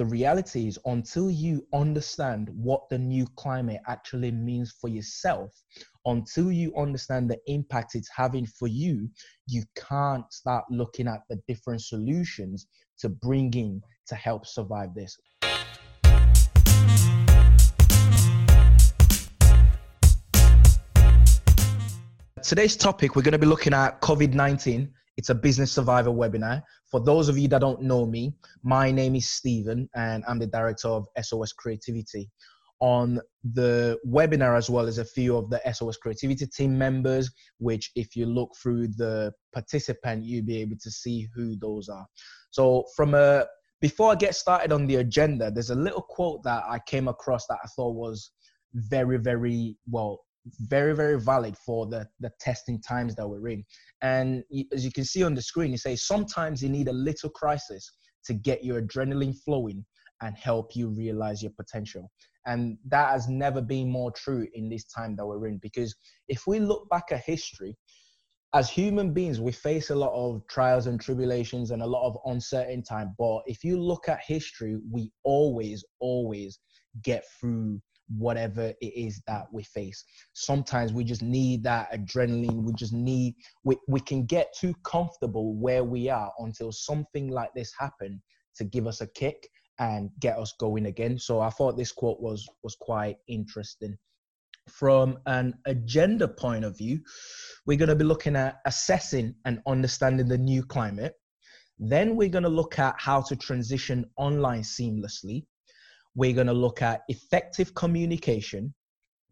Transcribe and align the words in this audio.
the 0.00 0.06
reality 0.06 0.66
is, 0.66 0.78
until 0.86 1.30
you 1.30 1.62
understand 1.74 2.48
what 2.54 2.88
the 2.88 2.96
new 2.96 3.26
climate 3.36 3.82
actually 3.86 4.30
means 4.30 4.72
for 4.80 4.88
yourself, 4.88 5.52
until 6.06 6.50
you 6.50 6.74
understand 6.74 7.30
the 7.30 7.36
impact 7.48 7.94
it's 7.94 8.08
having 8.08 8.46
for 8.46 8.66
you, 8.66 9.10
you 9.46 9.62
can't 9.76 10.24
start 10.32 10.64
looking 10.70 11.06
at 11.06 11.20
the 11.28 11.38
different 11.46 11.82
solutions 11.82 12.66
to 12.98 13.10
bring 13.10 13.52
in 13.52 13.82
to 14.06 14.14
help 14.14 14.46
survive 14.46 14.94
this. 14.94 15.18
Today's 22.42 22.74
topic, 22.74 23.16
we're 23.16 23.22
going 23.22 23.32
to 23.32 23.38
be 23.38 23.46
looking 23.46 23.74
at 23.74 24.00
COVID 24.00 24.32
19 24.32 24.94
it's 25.20 25.28
a 25.28 25.34
business 25.34 25.70
survivor 25.70 26.08
webinar. 26.08 26.62
For 26.90 26.98
those 26.98 27.28
of 27.28 27.36
you 27.36 27.46
that 27.48 27.60
don't 27.60 27.82
know 27.82 28.06
me, 28.06 28.32
my 28.62 28.90
name 28.90 29.14
is 29.14 29.28
Stephen 29.28 29.86
and 29.94 30.24
I'm 30.26 30.38
the 30.38 30.46
director 30.46 30.88
of 30.88 31.06
SOS 31.20 31.52
Creativity. 31.52 32.30
On 32.80 33.20
the 33.52 33.98
webinar, 34.08 34.56
as 34.56 34.70
well 34.70 34.86
as 34.86 34.96
a 34.96 35.04
few 35.04 35.36
of 35.36 35.50
the 35.50 35.60
SOS 35.74 35.98
Creativity 35.98 36.46
team 36.46 36.78
members, 36.78 37.30
which, 37.58 37.90
if 37.96 38.16
you 38.16 38.24
look 38.24 38.50
through 38.62 38.88
the 38.96 39.30
participant, 39.52 40.24
you'll 40.24 40.46
be 40.46 40.56
able 40.56 40.78
to 40.80 40.90
see 40.90 41.28
who 41.34 41.54
those 41.56 41.90
are. 41.90 42.06
So, 42.50 42.86
from 42.96 43.12
a 43.12 43.44
before 43.82 44.12
I 44.12 44.14
get 44.14 44.34
started 44.34 44.72
on 44.72 44.86
the 44.86 44.96
agenda, 44.96 45.50
there's 45.50 45.68
a 45.68 45.74
little 45.74 46.00
quote 46.00 46.42
that 46.44 46.64
I 46.66 46.78
came 46.86 47.08
across 47.08 47.46
that 47.48 47.58
I 47.62 47.68
thought 47.76 47.94
was 47.94 48.30
very, 48.72 49.18
very 49.18 49.76
well 49.86 50.20
very 50.60 50.94
very 50.94 51.20
valid 51.20 51.56
for 51.56 51.86
the 51.86 52.08
the 52.20 52.30
testing 52.40 52.80
times 52.80 53.14
that 53.14 53.28
we're 53.28 53.48
in 53.48 53.64
and 54.02 54.42
as 54.72 54.84
you 54.84 54.92
can 54.92 55.04
see 55.04 55.22
on 55.22 55.34
the 55.34 55.42
screen 55.42 55.74
it 55.74 55.80
says 55.80 56.06
sometimes 56.06 56.62
you 56.62 56.68
need 56.68 56.88
a 56.88 56.92
little 56.92 57.30
crisis 57.30 57.92
to 58.24 58.34
get 58.34 58.64
your 58.64 58.82
adrenaline 58.82 59.36
flowing 59.44 59.84
and 60.22 60.36
help 60.36 60.76
you 60.76 60.88
realize 60.88 61.42
your 61.42 61.52
potential. 61.52 62.10
And 62.46 62.78
that 62.86 63.10
has 63.10 63.28
never 63.28 63.60
been 63.60 63.90
more 63.90 64.10
true 64.12 64.46
in 64.54 64.68
this 64.68 64.84
time 64.84 65.16
that 65.16 65.26
we're 65.26 65.46
in 65.46 65.58
because 65.58 65.94
if 66.28 66.46
we 66.46 66.58
look 66.58 66.88
back 66.88 67.04
at 67.10 67.24
history 67.24 67.76
as 68.52 68.68
human 68.68 69.12
beings 69.12 69.40
we 69.40 69.52
face 69.52 69.90
a 69.90 69.94
lot 69.94 70.12
of 70.12 70.42
trials 70.48 70.86
and 70.86 71.00
tribulations 71.00 71.70
and 71.70 71.82
a 71.82 71.86
lot 71.86 72.06
of 72.08 72.16
uncertain 72.26 72.82
time. 72.82 73.14
But 73.18 73.42
if 73.46 73.62
you 73.62 73.80
look 73.80 74.08
at 74.08 74.20
history 74.26 74.78
we 74.90 75.12
always 75.22 75.84
always 76.00 76.58
get 77.02 77.24
through 77.38 77.80
whatever 78.16 78.72
it 78.80 78.94
is 78.94 79.22
that 79.26 79.46
we 79.52 79.62
face. 79.62 80.04
Sometimes 80.32 80.92
we 80.92 81.04
just 81.04 81.22
need 81.22 81.62
that 81.64 81.92
adrenaline. 81.92 82.64
We 82.64 82.72
just 82.74 82.92
need, 82.92 83.34
we, 83.64 83.76
we 83.88 84.00
can 84.00 84.26
get 84.26 84.54
too 84.58 84.74
comfortable 84.84 85.54
where 85.54 85.84
we 85.84 86.08
are 86.08 86.32
until 86.38 86.72
something 86.72 87.28
like 87.28 87.50
this 87.54 87.72
happen 87.78 88.20
to 88.56 88.64
give 88.64 88.86
us 88.86 89.00
a 89.00 89.06
kick 89.08 89.48
and 89.78 90.10
get 90.20 90.38
us 90.38 90.52
going 90.58 90.86
again. 90.86 91.18
So 91.18 91.40
I 91.40 91.50
thought 91.50 91.76
this 91.76 91.92
quote 91.92 92.20
was 92.20 92.46
was 92.62 92.76
quite 92.78 93.16
interesting. 93.28 93.96
From 94.68 95.18
an 95.26 95.54
agenda 95.66 96.28
point 96.28 96.64
of 96.64 96.76
view, 96.76 97.00
we're 97.66 97.78
going 97.78 97.88
to 97.88 97.96
be 97.96 98.04
looking 98.04 98.36
at 98.36 98.58
assessing 98.66 99.34
and 99.46 99.60
understanding 99.66 100.28
the 100.28 100.38
new 100.38 100.62
climate. 100.62 101.14
Then 101.78 102.14
we're 102.14 102.28
going 102.28 102.44
to 102.44 102.50
look 102.50 102.78
at 102.78 102.94
how 102.98 103.22
to 103.22 103.34
transition 103.36 104.04
online 104.16 104.60
seamlessly 104.60 105.46
we're 106.14 106.34
going 106.34 106.46
to 106.46 106.52
look 106.52 106.82
at 106.82 107.02
effective 107.08 107.74
communication. 107.74 108.74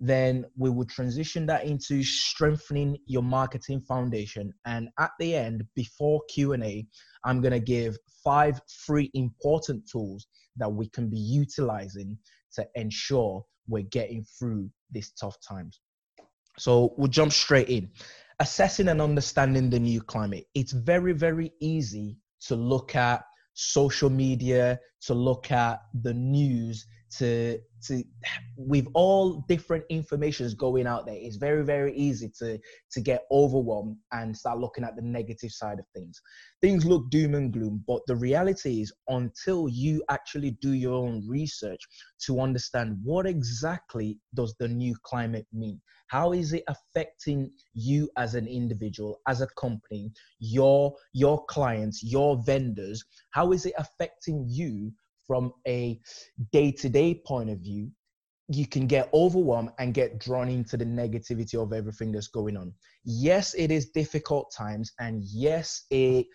Then 0.01 0.45
we 0.57 0.71
will 0.71 0.85
transition 0.85 1.45
that 1.47 1.65
into 1.65 2.05
strengthening 2.05 2.99
your 3.07 3.23
marketing 3.23 3.81
foundation. 3.81 4.53
And 4.65 4.89
at 4.99 5.11
the 5.19 5.35
end, 5.35 5.65
before 5.75 6.23
Q&A, 6.29 6.87
I'm 7.25 7.41
going 7.41 7.53
to 7.53 7.61
give 7.61 7.97
five 8.23 8.61
free 8.87 9.11
important 9.15 9.89
tools 9.91 10.27
that 10.57 10.73
we 10.73 10.89
can 10.89 11.09
be 11.09 11.19
utilizing 11.19 12.17
to 12.55 12.67
ensure 12.75 13.45
we're 13.67 13.83
getting 13.85 14.25
through 14.39 14.71
these 14.91 15.13
tough 15.21 15.37
times. 15.47 15.81
So 16.59 16.95
we'll 16.97 17.09
jump 17.09 17.33
straight 17.33 17.69
in. 17.69 17.91
Assessing 18.41 18.89
and 18.89 19.03
understanding 19.03 19.69
the 19.69 19.81
new 19.81 20.01
climate. 20.01 20.47
It's 20.55 20.73
very, 20.73 21.13
very 21.13 21.53
easy 21.61 22.19
to 22.43 22.55
look 22.55 22.95
at 22.95 23.25
social 23.59 24.09
media, 24.09 24.79
to 25.01 25.15
look 25.15 25.51
at 25.51 25.83
the 26.03 26.15
news, 26.15 26.87
to 27.11 27.59
to 27.87 28.03
with 28.57 28.87
all 28.95 29.45
different 29.49 29.85
informations 29.89 30.55
going 30.55 30.87
out 30.87 31.07
there 31.07 31.17
it's 31.17 31.37
very 31.37 31.65
very 31.65 31.95
easy 31.95 32.31
to 32.39 32.59
to 32.91 33.01
get 33.01 33.23
overwhelmed 33.31 33.97
and 34.13 34.37
start 34.37 34.59
looking 34.59 34.85
at 34.85 34.97
the 34.97 35.03
negative 35.03 35.51
side 35.51 35.79
of 35.79 35.87
things. 35.95 36.21
Things 36.61 36.85
look 36.85 37.11
doom 37.11 37.35
and 37.35 37.53
gloom 37.53 37.85
but 37.87 38.03
the 38.07 38.17
reality 38.17 38.81
is 38.83 38.93
until 39.09 39.69
you 39.69 40.03
actually 40.09 40.53
do 40.63 40.73
your 40.73 40.95
own 40.95 41.27
research 41.29 41.81
to 42.27 42.41
understand 42.41 42.99
what 43.03 43.27
exactly 43.27 44.19
does 44.35 44.55
the 44.59 44.69
new 44.69 44.95
climate 45.03 45.47
mean 45.53 45.81
how 46.09 46.33
is 46.33 46.53
it 46.53 46.65
affecting 46.69 47.51
you 47.75 48.11
as 48.17 48.35
an 48.35 48.47
individual 48.47 49.21
as 49.29 49.41
a 49.41 49.47
company 49.59 50.11
your 50.41 50.95
your 51.13 51.45
clients 51.47 52.03
your 52.03 52.43
vendors 52.45 53.05
how 53.31 53.53
is 53.53 53.67
it 53.67 53.75
affecting 53.79 54.45
you 54.49 54.93
from 55.29 55.53
a 55.69 56.01
day 56.53 56.73
to 56.73 56.89
day 56.89 57.23
point 57.25 57.51
of 57.51 57.61
view, 57.61 57.93
you 58.49 58.67
can 58.67 58.87
get 58.87 59.11
overwhelmed 59.13 59.71
and 59.79 59.95
get 59.95 60.19
drawn 60.19 60.49
into 60.49 60.77
the 60.77 60.85
negativity 60.85 61.55
of 61.55 61.73
everything 61.73 62.11
that's 62.11 62.29
going 62.29 62.57
on. 62.57 62.73
Yes, 63.05 63.55
it 63.55 63.71
is 63.71 63.91
difficult 63.91 64.53
times, 64.57 64.91
and 64.99 65.23
yes, 65.23 65.85
it 65.91 66.27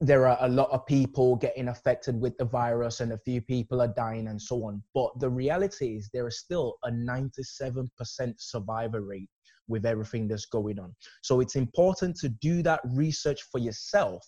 there 0.00 0.26
are 0.26 0.36
a 0.40 0.48
lot 0.48 0.70
of 0.70 0.84
people 0.86 1.36
getting 1.36 1.68
affected 1.68 2.20
with 2.20 2.36
the 2.36 2.44
virus 2.44 3.00
and 3.00 3.12
a 3.12 3.18
few 3.18 3.40
people 3.40 3.80
are 3.80 3.94
dying 3.96 4.28
and 4.28 4.42
so 4.42 4.56
on. 4.64 4.82
But 4.92 5.18
the 5.20 5.30
reality 5.30 5.96
is 5.96 6.10
there 6.12 6.26
is 6.26 6.40
still 6.40 6.74
a 6.84 6.90
97% 6.90 7.88
survivor 8.36 9.02
rate 9.02 9.30
with 9.68 9.86
everything 9.86 10.28
that's 10.28 10.46
going 10.46 10.78
on. 10.78 10.94
So 11.22 11.40
it's 11.40 11.56
important 11.56 12.16
to 12.16 12.28
do 12.28 12.62
that 12.64 12.80
research 12.84 13.44
for 13.50 13.58
yourself 13.58 14.22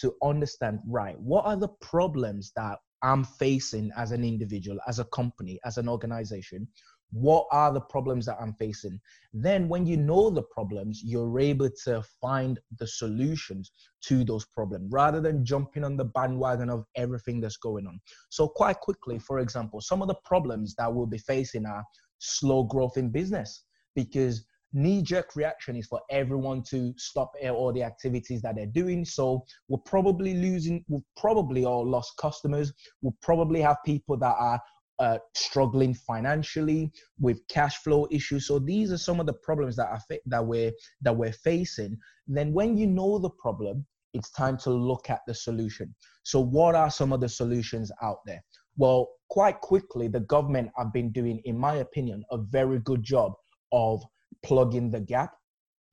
to 0.00 0.14
understand 0.22 0.78
right 0.86 1.18
what 1.18 1.44
are 1.44 1.56
the 1.56 1.68
problems 1.80 2.52
that 2.56 2.78
I'm 3.02 3.24
facing 3.24 3.90
as 3.96 4.12
an 4.12 4.24
individual, 4.24 4.78
as 4.86 4.98
a 4.98 5.04
company, 5.06 5.58
as 5.64 5.78
an 5.78 5.88
organization. 5.88 6.68
What 7.10 7.46
are 7.50 7.72
the 7.72 7.80
problems 7.80 8.26
that 8.26 8.36
I'm 8.38 8.52
facing? 8.54 9.00
Then, 9.32 9.68
when 9.68 9.86
you 9.86 9.96
know 9.96 10.28
the 10.28 10.42
problems, 10.42 11.02
you're 11.02 11.40
able 11.40 11.70
to 11.84 12.02
find 12.20 12.60
the 12.78 12.86
solutions 12.86 13.72
to 14.02 14.24
those 14.24 14.44
problems 14.44 14.90
rather 14.92 15.20
than 15.20 15.44
jumping 15.44 15.84
on 15.84 15.96
the 15.96 16.04
bandwagon 16.04 16.68
of 16.68 16.84
everything 16.96 17.40
that's 17.40 17.56
going 17.56 17.86
on. 17.86 17.98
So, 18.28 18.46
quite 18.46 18.80
quickly, 18.80 19.18
for 19.18 19.38
example, 19.38 19.80
some 19.80 20.02
of 20.02 20.08
the 20.08 20.16
problems 20.24 20.74
that 20.74 20.92
we'll 20.92 21.06
be 21.06 21.18
facing 21.18 21.64
are 21.64 21.84
slow 22.18 22.64
growth 22.64 22.98
in 22.98 23.10
business 23.10 23.64
because 23.94 24.44
knee-jerk 24.72 25.34
reaction 25.36 25.76
is 25.76 25.86
for 25.86 26.00
everyone 26.10 26.62
to 26.70 26.92
stop 26.96 27.32
all 27.42 27.72
the 27.72 27.82
activities 27.82 28.42
that 28.42 28.56
they're 28.56 28.66
doing. 28.66 29.04
So 29.04 29.44
we're 29.68 29.78
probably 29.78 30.34
losing, 30.34 30.84
we've 30.88 31.02
probably 31.16 31.64
all 31.64 31.88
lost 31.88 32.12
customers. 32.18 32.72
We'll 33.02 33.16
probably 33.22 33.60
have 33.60 33.76
people 33.84 34.18
that 34.18 34.34
are 34.38 34.60
uh, 34.98 35.18
struggling 35.34 35.94
financially 35.94 36.90
with 37.20 37.40
cash 37.48 37.76
flow 37.78 38.08
issues. 38.10 38.46
So 38.46 38.58
these 38.58 38.90
are 38.90 38.98
some 38.98 39.20
of 39.20 39.26
the 39.26 39.34
problems 39.34 39.76
that 39.76 39.86
are 39.86 40.00
that 40.26 40.44
we're 40.44 40.72
that 41.02 41.16
we're 41.16 41.32
facing. 41.32 41.96
Then 42.26 42.52
when 42.52 42.76
you 42.76 42.86
know 42.86 43.18
the 43.18 43.30
problem, 43.30 43.86
it's 44.14 44.30
time 44.30 44.56
to 44.58 44.70
look 44.70 45.08
at 45.08 45.20
the 45.26 45.34
solution. 45.34 45.94
So 46.24 46.40
what 46.40 46.74
are 46.74 46.90
some 46.90 47.12
of 47.12 47.20
the 47.20 47.28
solutions 47.28 47.92
out 48.02 48.18
there? 48.26 48.42
Well, 48.76 49.08
quite 49.30 49.60
quickly, 49.60 50.08
the 50.08 50.20
government 50.20 50.70
have 50.76 50.92
been 50.92 51.12
doing, 51.12 51.40
in 51.44 51.58
my 51.58 51.76
opinion, 51.76 52.24
a 52.30 52.38
very 52.38 52.80
good 52.80 53.02
job 53.02 53.32
of 53.72 54.02
plug 54.44 54.74
in 54.74 54.90
the 54.90 55.00
gap. 55.00 55.34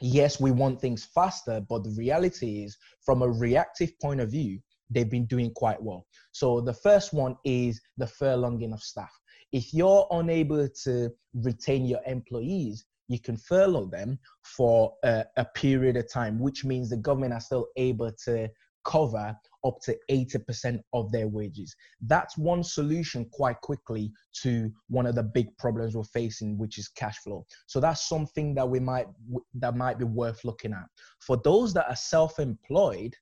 Yes, 0.02 0.40
we 0.40 0.52
want 0.52 0.82
things 0.82 1.06
faster, 1.06 1.62
but 1.70 1.84
the 1.84 1.96
reality 1.98 2.64
is, 2.64 2.78
from 3.06 3.22
a 3.22 3.30
reactive 3.30 3.98
point 4.00 4.20
of 4.20 4.30
view, 4.30 4.60
they've 4.90 5.10
been 5.10 5.26
doing 5.26 5.52
quite 5.54 5.82
well. 5.82 6.06
So 6.32 6.62
the 6.62 6.74
first 6.74 7.14
one 7.14 7.38
is 7.46 7.82
the 7.98 8.06
furloughing 8.06 8.74
of 8.74 8.82
staff. 8.82 9.12
If 9.52 9.74
you're 9.74 10.08
unable 10.12 10.68
to 10.84 11.10
retain 11.34 11.86
your 11.86 12.02
employees, 12.06 12.86
you 13.08 13.20
can 13.20 13.38
furlough 13.38 13.86
them 13.86 14.20
for 14.44 14.94
a, 15.04 15.26
a 15.38 15.46
period 15.46 15.96
of 15.96 16.12
time, 16.12 16.40
which 16.40 16.66
means 16.66 16.90
the 16.90 16.98
government 16.98 17.34
are 17.34 17.40
still 17.40 17.68
able 17.78 18.12
to 18.26 18.50
cover 18.84 19.36
up 19.66 19.80
to 19.82 19.98
80% 20.10 20.80
of 20.94 21.12
their 21.12 21.28
wages. 21.28 21.76
That's 22.02 22.38
one 22.38 22.64
solution 22.64 23.26
quite 23.32 23.60
quickly 23.62 24.12
to 24.44 24.72
one 24.90 25.06
of 25.06 25.16
the 25.16 25.24
big 25.24 25.48
problems 25.58 25.96
we're 25.96 26.04
facing, 26.04 26.58
which 26.58 26.78
is 26.78 26.88
cash 26.88 27.18
flow. 27.18 27.46
So 27.66 27.80
that's 27.80 28.08
something 28.08 28.54
that 28.56 28.70
we 28.70 28.80
might 28.80 29.08
that 29.56 29.76
might 29.76 29.98
be 29.98 30.06
worth 30.06 30.44
looking 30.46 30.74
at. 30.74 30.86
For 31.20 31.38
those 31.44 31.74
that 31.74 31.90
are 31.90 31.96
self-employed, 31.96 33.16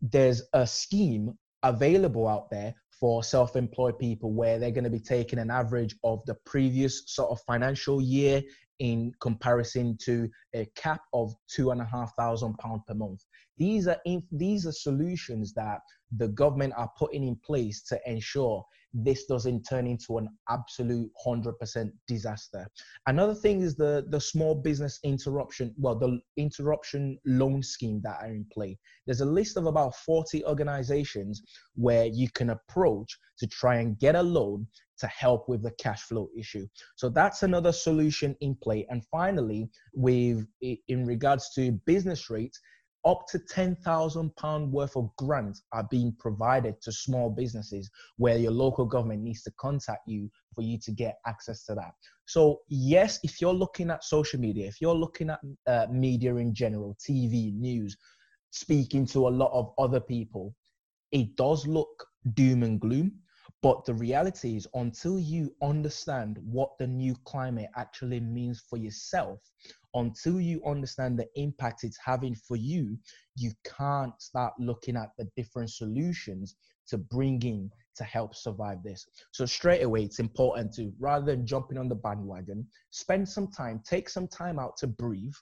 there's 0.00 0.42
a 0.52 0.66
scheme 0.66 1.36
available 1.62 2.28
out 2.28 2.50
there 2.50 2.74
for 3.04 3.22
self-employed 3.22 3.98
people 3.98 4.32
where 4.32 4.58
they're 4.58 4.70
going 4.70 4.82
to 4.82 4.88
be 4.88 4.98
taking 4.98 5.38
an 5.38 5.50
average 5.50 5.94
of 6.04 6.24
the 6.24 6.34
previous 6.46 7.02
sort 7.04 7.30
of 7.30 7.38
financial 7.42 8.00
year 8.00 8.42
in 8.78 9.12
comparison 9.20 9.94
to 10.00 10.26
a 10.54 10.64
cap 10.74 11.02
of 11.12 11.34
two 11.46 11.70
and 11.70 11.82
a 11.82 11.84
half 11.84 12.16
thousand 12.16 12.54
pound 12.54 12.80
per 12.88 12.94
month. 12.94 13.22
These 13.58 13.88
are 13.88 13.98
in, 14.06 14.22
these 14.32 14.66
are 14.66 14.72
solutions 14.72 15.52
that 15.52 15.80
the 16.16 16.28
government 16.28 16.72
are 16.78 16.90
putting 16.98 17.28
in 17.28 17.36
place 17.44 17.82
to 17.88 18.00
ensure 18.06 18.64
this 18.94 19.26
doesn't 19.26 19.64
turn 19.64 19.86
into 19.86 20.18
an 20.18 20.28
absolute 20.48 21.10
100% 21.26 21.90
disaster. 22.06 22.66
Another 23.06 23.34
thing 23.34 23.60
is 23.60 23.74
the, 23.74 24.06
the 24.08 24.20
small 24.20 24.54
business 24.54 25.00
interruption, 25.02 25.74
well, 25.76 25.96
the 25.96 26.20
interruption 26.36 27.18
loan 27.26 27.62
scheme 27.62 28.00
that 28.04 28.22
are 28.22 28.28
in 28.28 28.46
play. 28.52 28.78
There's 29.06 29.20
a 29.20 29.26
list 29.26 29.56
of 29.56 29.66
about 29.66 29.96
40 29.96 30.44
organizations 30.44 31.42
where 31.74 32.06
you 32.06 32.30
can 32.30 32.50
approach 32.50 33.18
to 33.38 33.46
try 33.48 33.76
and 33.76 33.98
get 33.98 34.14
a 34.14 34.22
loan 34.22 34.66
to 34.98 35.06
help 35.08 35.48
with 35.48 35.62
the 35.62 35.72
cash 35.72 36.02
flow 36.02 36.28
issue. 36.38 36.66
So 36.94 37.08
that's 37.08 37.42
another 37.42 37.72
solution 37.72 38.36
in 38.40 38.54
play. 38.62 38.86
And 38.90 39.04
finally, 39.10 39.68
with 39.92 40.46
in 40.62 41.04
regards 41.04 41.50
to 41.54 41.72
business 41.84 42.30
rates, 42.30 42.60
up 43.04 43.26
to 43.28 43.38
£10,000 43.38 44.70
worth 44.70 44.96
of 44.96 45.10
grants 45.16 45.62
are 45.72 45.86
being 45.90 46.14
provided 46.18 46.80
to 46.82 46.92
small 46.92 47.30
businesses 47.30 47.90
where 48.16 48.36
your 48.36 48.52
local 48.52 48.84
government 48.84 49.22
needs 49.22 49.42
to 49.42 49.52
contact 49.58 50.02
you 50.06 50.30
for 50.54 50.62
you 50.62 50.78
to 50.78 50.92
get 50.92 51.18
access 51.26 51.64
to 51.64 51.74
that. 51.74 51.92
So, 52.26 52.60
yes, 52.68 53.20
if 53.22 53.40
you're 53.40 53.52
looking 53.52 53.90
at 53.90 54.04
social 54.04 54.40
media, 54.40 54.66
if 54.66 54.80
you're 54.80 54.94
looking 54.94 55.30
at 55.30 55.40
uh, 55.66 55.86
media 55.90 56.36
in 56.36 56.54
general, 56.54 56.96
TV, 57.00 57.54
news, 57.54 57.96
speaking 58.50 59.06
to 59.06 59.28
a 59.28 59.30
lot 59.30 59.50
of 59.52 59.72
other 59.78 60.00
people, 60.00 60.54
it 61.12 61.36
does 61.36 61.66
look 61.66 62.06
doom 62.32 62.62
and 62.62 62.80
gloom. 62.80 63.12
But 63.64 63.86
the 63.86 63.94
reality 63.94 64.56
is, 64.56 64.68
until 64.74 65.18
you 65.18 65.56
understand 65.62 66.36
what 66.42 66.76
the 66.76 66.86
new 66.86 67.16
climate 67.24 67.70
actually 67.76 68.20
means 68.20 68.60
for 68.60 68.76
yourself, 68.76 69.40
until 69.94 70.38
you 70.38 70.62
understand 70.66 71.18
the 71.18 71.26
impact 71.36 71.82
it's 71.82 71.96
having 71.96 72.34
for 72.34 72.56
you, 72.56 72.98
you 73.36 73.52
can't 73.64 74.12
start 74.20 74.52
looking 74.58 74.98
at 74.98 75.12
the 75.16 75.24
different 75.34 75.70
solutions 75.70 76.56
to 76.88 76.98
bring 76.98 77.40
in 77.40 77.70
to 77.96 78.04
help 78.04 78.34
survive 78.34 78.82
this. 78.82 79.06
So, 79.32 79.46
straight 79.46 79.80
away, 79.80 80.02
it's 80.02 80.18
important 80.18 80.74
to 80.74 80.92
rather 80.98 81.24
than 81.24 81.46
jumping 81.46 81.78
on 81.78 81.88
the 81.88 81.94
bandwagon, 81.94 82.68
spend 82.90 83.26
some 83.26 83.48
time, 83.48 83.80
take 83.82 84.10
some 84.10 84.28
time 84.28 84.58
out 84.58 84.76
to 84.80 84.86
breathe, 84.86 85.36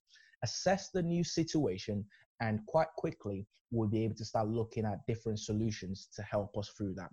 assess 0.45 0.91
the 0.91 1.03
new 1.03 1.25
situation, 1.25 2.05
and 2.41 2.65
quite 2.67 2.93
quickly, 2.97 3.49
we'll 3.73 3.89
be 3.89 4.05
able 4.05 4.15
to 4.15 4.25
start 4.25 4.47
looking 4.47 4.85
at 4.85 5.05
different 5.09 5.41
solutions 5.41 6.07
to 6.15 6.23
help 6.23 6.57
us 6.57 6.69
through 6.79 6.95
that. 6.95 7.11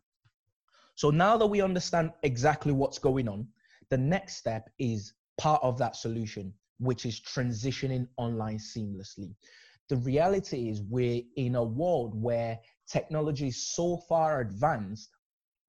So, 0.99 1.11
now 1.11 1.37
that 1.37 1.47
we 1.47 1.61
understand 1.61 2.11
exactly 2.23 2.73
what's 2.73 2.99
going 2.99 3.29
on, 3.29 3.47
the 3.89 3.97
next 3.97 4.35
step 4.35 4.69
is 4.79 5.13
part 5.37 5.63
of 5.63 5.77
that 5.77 5.95
solution 5.95 6.53
which 6.79 7.05
is 7.05 7.21
transitioning 7.21 8.05
online 8.17 8.57
seamlessly. 8.57 9.33
The 9.87 9.95
reality 9.95 10.67
is, 10.67 10.81
we're 10.81 11.21
in 11.37 11.55
a 11.55 11.63
world 11.63 12.21
where 12.21 12.59
technology 12.91 13.47
is 13.47 13.65
so 13.65 13.95
far 14.09 14.41
advanced. 14.41 15.07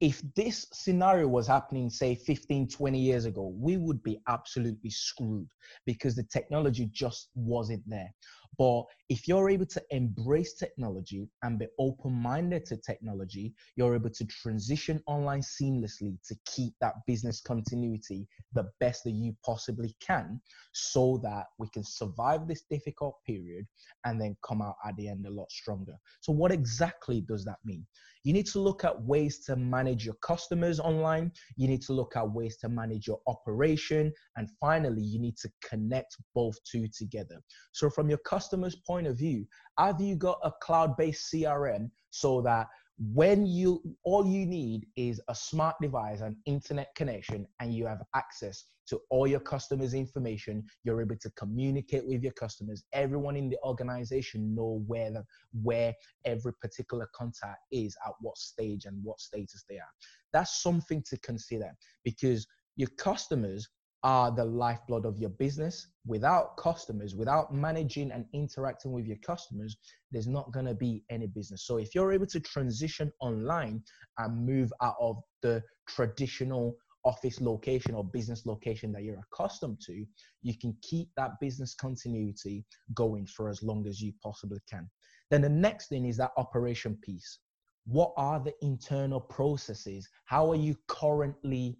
If 0.00 0.21
this 0.35 0.67
scenario 0.73 1.29
was 1.29 1.47
happening, 1.47 1.91
say 1.91 2.17
15, 2.17 2.67
20 2.67 2.99
years 2.99 3.25
ago, 3.25 3.55
we 3.56 3.77
would 3.77 4.03
be 4.03 4.19
absolutely 4.27 4.91
screwed 4.91 5.47
because 5.87 6.17
the 6.17 6.25
technology 6.25 6.91
just 6.91 7.29
wasn't 7.37 7.85
there. 7.87 8.12
But 8.58 8.85
if 9.08 9.26
you're 9.26 9.49
able 9.49 9.67
to 9.67 9.82
embrace 9.91 10.55
technology 10.55 11.29
and 11.43 11.58
be 11.58 11.67
open 11.79 12.12
minded 12.12 12.67
to 12.67 12.76
technology, 12.76 13.55
you're 13.76 13.94
able 13.94 14.11
to 14.11 14.25
transition 14.26 15.02
online 15.06 15.41
seamlessly 15.41 16.19
to 16.29 16.37
keep 16.47 16.75
that 16.81 16.94
business 17.06 17.41
continuity 17.41 18.26
the 18.52 18.69
best 18.79 19.05
that 19.05 19.12
you 19.12 19.35
possibly 19.44 19.97
can 20.00 20.41
so 20.73 21.20
that 21.23 21.47
we 21.58 21.69
can 21.73 21.85
survive 21.85 22.47
this 22.47 22.64
difficult 22.70 23.17
period 23.26 23.67
and 24.05 24.20
then 24.20 24.37
come 24.47 24.62
out 24.62 24.76
at 24.85 24.96
the 24.96 25.08
end 25.08 25.26
a 25.26 25.31
lot 25.31 25.50
stronger. 25.50 25.94
So, 26.20 26.32
what 26.32 26.53
exactly 26.53 27.20
does 27.23 27.44
that 27.44 27.58
mean? 27.64 27.87
You 28.25 28.35
need 28.35 28.46
to 28.49 28.61
look 28.61 28.85
at 28.85 29.03
ways 29.03 29.43
to 29.46 29.56
manage 29.56 30.05
your 30.05 30.17
customers 30.17 30.79
online. 30.79 31.32
You 31.56 31.69
need 31.69 31.82
to 31.82 31.94
look 31.94 32.17
at 32.17 32.31
ways 32.31 32.58
to 32.58 32.69
manage 32.69 33.06
your 33.06 33.20
operation. 33.26 34.12
And 34.37 34.49
finally, 34.61 35.03
you 35.03 35.19
need 35.19 35.38
to 35.38 35.50
connect 35.67 36.17
both 36.35 36.56
two 36.70 36.87
together. 36.96 37.41
So, 37.73 37.88
from 37.88 38.08
your 38.08 38.19
customer's 38.40 38.76
point 38.76 39.06
of 39.06 39.19
view, 39.19 39.46
have 39.78 40.00
you 40.00 40.16
got 40.16 40.38
a 40.42 40.50
cloud 40.62 40.96
based 40.96 41.31
CRM 41.31 41.90
so 42.10 42.40
that 42.40 42.69
when 43.12 43.44
you 43.44 43.82
all 44.02 44.26
you 44.26 44.46
need 44.46 44.87
is 44.96 45.20
a 45.28 45.34
smart 45.34 45.75
device 45.81 46.20
an 46.20 46.37
internet 46.46 46.88
connection 46.94 47.46
and 47.58 47.75
you 47.75 47.87
have 47.87 48.02
access 48.14 48.64
to 48.87 48.98
all 49.08 49.26
your 49.26 49.40
customers 49.40 49.94
information 49.94 50.62
you're 50.84 51.00
able 51.00 51.16
to 51.16 51.31
communicate 51.31 52.06
with 52.06 52.22
your 52.22 52.32
customers 52.32 52.82
everyone 52.92 53.37
in 53.37 53.48
the 53.48 53.56
organization 53.64 54.54
know 54.54 54.82
where 54.86 55.10
the, 55.10 55.25
where 55.62 55.94
every 56.26 56.52
particular 56.60 57.08
contact 57.14 57.60
is 57.72 57.96
at 58.06 58.12
what 58.20 58.36
stage 58.36 58.84
and 58.84 59.02
what 59.02 59.19
status 59.19 59.64
they 59.66 59.76
are. 59.76 59.94
That's 60.34 60.62
something 60.62 61.02
to 61.08 61.19
consider 61.20 61.70
because 62.04 62.46
your 62.76 62.90
customers 62.98 63.66
are 64.02 64.31
the 64.31 64.44
lifeblood 64.44 65.05
of 65.05 65.19
your 65.19 65.31
business. 65.31 65.88
Without 66.06 66.56
customers, 66.56 67.14
without 67.14 67.52
managing 67.52 68.11
and 68.12 68.25
interacting 68.32 68.93
with 68.93 69.06
your 69.06 69.19
customers, 69.19 69.76
there's 70.11 70.26
not 70.26 70.52
going 70.52 70.67
to 70.67 70.75
be 70.75 71.05
any 71.11 71.26
business. 71.26 71.67
So 71.67 71.76
if 71.76 71.94
you're 71.94 72.12
able 72.12 72.26
to 72.26 72.41
transition 72.41 73.12
online 73.20 73.82
and 74.19 74.47
move 74.47 74.73
out 74.82 74.97
of 75.00 75.17
the 75.43 75.62
traditional 75.88 76.76
office 77.05 77.41
location 77.41 77.94
or 77.94 78.05
business 78.05 78.47
location 78.47 78.93
that 78.93 79.02
you're 79.02 79.23
accustomed 79.32 79.81
to, 79.87 80.05
you 80.43 80.58
can 80.58 80.76
keep 80.82 81.08
that 81.17 81.32
business 81.41 81.75
continuity 81.75 82.64
going 82.94 83.26
for 83.26 83.49
as 83.49 83.62
long 83.62 83.87
as 83.87 84.00
you 84.00 84.12
possibly 84.23 84.61
can. 84.70 84.88
Then 85.31 85.43
the 85.43 85.49
next 85.49 85.88
thing 85.88 86.06
is 86.06 86.17
that 86.17 86.32
operation 86.37 86.99
piece. 87.03 87.38
What 87.87 88.12
are 88.17 88.41
the 88.41 88.55
internal 88.62 89.20
processes? 89.20 90.08
How 90.26 90.50
are 90.50 90.56
you 90.56 90.76
currently 90.88 91.79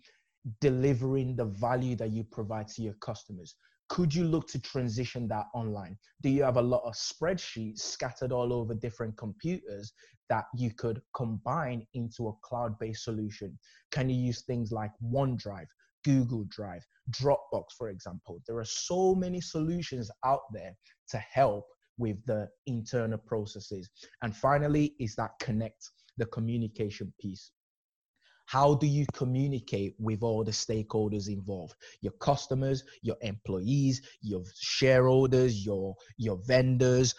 delivering 0.61 1.37
the 1.37 1.45
value 1.45 1.97
that 1.97 2.11
you 2.11 2.25
provide 2.25 2.69
to 2.69 2.83
your 2.83 2.95
customers? 2.95 3.57
Could 3.89 4.15
you 4.15 4.25
look 4.25 4.47
to 4.49 4.61
transition 4.61 5.27
that 5.29 5.47
online? 5.53 5.99
Do 6.23 6.29
you 6.29 6.45
have 6.45 6.57
a 6.57 6.63
lot 6.63 6.83
of 6.85 6.95
spreadsheets 6.95 7.81
scattered 7.81 8.31
all 8.31 8.53
over 8.53 8.73
different 8.73 9.17
computers 9.17 9.93
that 10.29 10.45
you 10.55 10.73
could 10.73 11.03
combine 11.15 11.85
into 11.95 12.29
a 12.29 12.33
cloud 12.45 12.79
based 12.79 13.05
solution? 13.05 13.59
Can 13.91 14.09
you 14.09 14.17
use 14.17 14.43
things 14.43 14.71
like 14.71 14.93
OneDrive, 15.05 15.67
Google 16.05 16.45
Drive, 16.49 16.87
Dropbox, 17.11 17.73
for 17.77 17.89
example? 17.89 18.41
There 18.47 18.59
are 18.59 18.65
so 18.65 19.15
many 19.17 19.41
solutions 19.41 20.09
out 20.25 20.43
there 20.53 20.73
to 21.11 21.19
help 21.19 21.67
with 21.99 22.25
the 22.27 22.49
internal 22.67 23.19
processes. 23.19 23.91
And 24.23 24.35
finally, 24.35 24.95
is 25.01 25.17
that 25.17 25.33
connect 25.41 25.91
the 26.17 26.27
communication 26.27 27.13
piece. 27.21 27.51
How 28.51 28.75
do 28.75 28.89
you 28.89 29.07
communicate 29.13 29.95
with 30.01 30.25
all 30.25 30.43
the 30.43 30.51
stakeholders 30.51 31.29
involved? 31.29 31.77
Your 32.01 32.15
customers, 32.15 32.83
your 33.01 33.15
employees, 33.21 34.03
your 34.23 34.43
shareholders, 34.59 35.65
your, 35.65 35.95
your 36.17 36.37
vendors, 36.49 37.15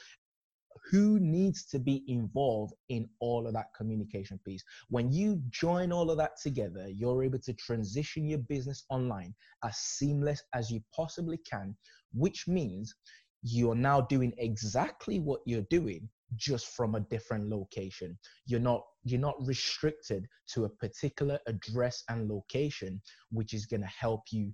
who 0.90 1.22
needs 1.22 1.64
to 1.68 1.80
be 1.80 2.04
involved 2.10 2.74
in 2.90 3.08
all 3.22 3.48
of 3.48 3.54
that 3.54 3.68
communication 3.78 4.42
piece. 4.46 4.62
When 4.90 5.10
you 5.10 5.42
join 5.52 5.94
all 5.94 6.12
of 6.12 6.18
that 6.18 6.32
together, 6.44 6.90
you're 6.90 7.24
able 7.24 7.40
to 7.40 7.54
transition 7.54 8.28
your 8.28 8.40
business 8.40 8.84
online 8.90 9.34
as 9.64 9.78
seamless 9.78 10.44
as 10.54 10.70
you 10.70 10.82
possibly 10.94 11.40
can, 11.50 11.78
which 12.12 12.46
means 12.50 12.94
you're 13.42 13.74
now 13.74 14.02
doing 14.02 14.34
exactly 14.38 15.22
what 15.22 15.40
you're 15.46 15.66
doing 15.70 16.10
just 16.36 16.68
from 16.76 16.96
a 16.96 17.02
different 17.02 17.50
location. 17.50 18.18
You're 18.46 18.60
not 18.60 18.84
you're 19.04 19.20
not 19.20 19.36
restricted 19.46 20.28
to 20.54 20.66
a 20.66 20.70
particular 20.70 21.40
address 21.48 22.04
and 22.10 22.30
location, 22.30 23.02
which 23.32 23.54
is 23.54 23.66
going 23.66 23.82
to 23.82 23.88
help 23.88 24.22
you 24.32 24.54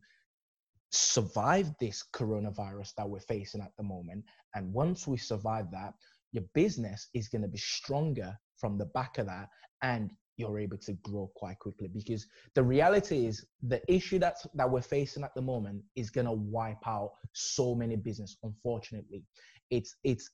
survive 0.92 1.72
this 1.80 2.04
coronavirus 2.14 2.94
that 2.96 3.10
we're 3.10 3.20
facing 3.20 3.62
at 3.62 3.72
the 3.78 3.84
moment. 3.84 4.24
And 4.56 4.74
once 4.74 5.06
we 5.06 5.18
survive 5.18 5.70
that, 5.72 5.94
your 6.32 6.46
business 6.54 7.10
is 7.14 7.28
going 7.28 7.42
to 7.42 7.48
be 7.48 7.58
stronger 7.58 8.38
from 8.58 8.78
the 8.78 8.86
back 8.86 9.18
of 9.18 9.28
that, 9.28 9.50
and 9.82 10.12
you're 10.38 10.60
able 10.60 10.78
to 10.78 10.94
grow 11.04 11.30
quite 11.36 11.60
quickly 11.60 11.88
because 11.88 12.28
the 12.54 12.64
reality 12.64 13.26
is 13.26 13.46
the 13.64 13.82
issue 13.92 14.20
that's 14.20 14.46
that 14.54 14.70
we're 14.70 14.82
facing 14.82 15.24
at 15.24 15.34
the 15.36 15.42
moment 15.42 15.82
is 15.96 16.10
going 16.10 16.26
to 16.28 16.32
wipe 16.32 16.88
out 16.88 17.12
so 17.34 17.74
many 17.74 17.96
business 17.96 18.38
unfortunately 18.44 19.24
it's 19.72 19.96
it's 20.04 20.30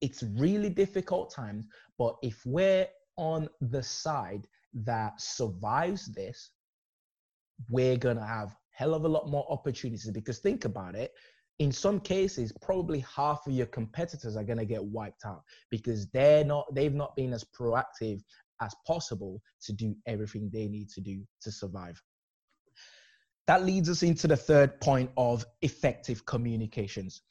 it's 0.00 0.22
really 0.36 0.68
difficult 0.68 1.32
times, 1.32 1.66
but 1.98 2.16
if 2.22 2.44
we're 2.44 2.86
on 3.16 3.48
the 3.60 3.82
side 3.82 4.46
that 4.72 5.20
survives 5.20 6.06
this, 6.12 6.50
we're 7.70 7.96
going 7.96 8.16
to 8.16 8.24
have 8.24 8.54
hell 8.70 8.94
of 8.94 9.04
a 9.04 9.08
lot 9.08 9.28
more 9.28 9.46
opportunities 9.48 10.10
because 10.10 10.40
think 10.40 10.64
about 10.64 10.96
it 10.96 11.12
in 11.60 11.70
some 11.70 12.00
cases 12.00 12.52
probably 12.60 12.98
half 12.98 13.46
of 13.46 13.52
your 13.52 13.66
competitors 13.66 14.36
are 14.36 14.42
going 14.42 14.58
to 14.58 14.64
get 14.64 14.84
wiped 14.84 15.24
out 15.24 15.42
because 15.70 16.08
they're 16.08 16.44
not 16.44 16.66
they've 16.74 16.94
not 16.94 17.14
been 17.14 17.32
as 17.32 17.44
proactive 17.44 18.20
as 18.60 18.74
possible 18.84 19.40
to 19.62 19.72
do 19.72 19.94
everything 20.08 20.50
they 20.52 20.66
need 20.66 20.88
to 20.88 21.00
do 21.00 21.22
to 21.40 21.52
survive 21.52 22.02
that 23.46 23.64
leads 23.64 23.90
us 23.90 24.02
into 24.02 24.26
the 24.26 24.36
third 24.36 24.80
point 24.80 25.10
of 25.16 25.44
effective 25.62 26.24
communications. 26.24 27.22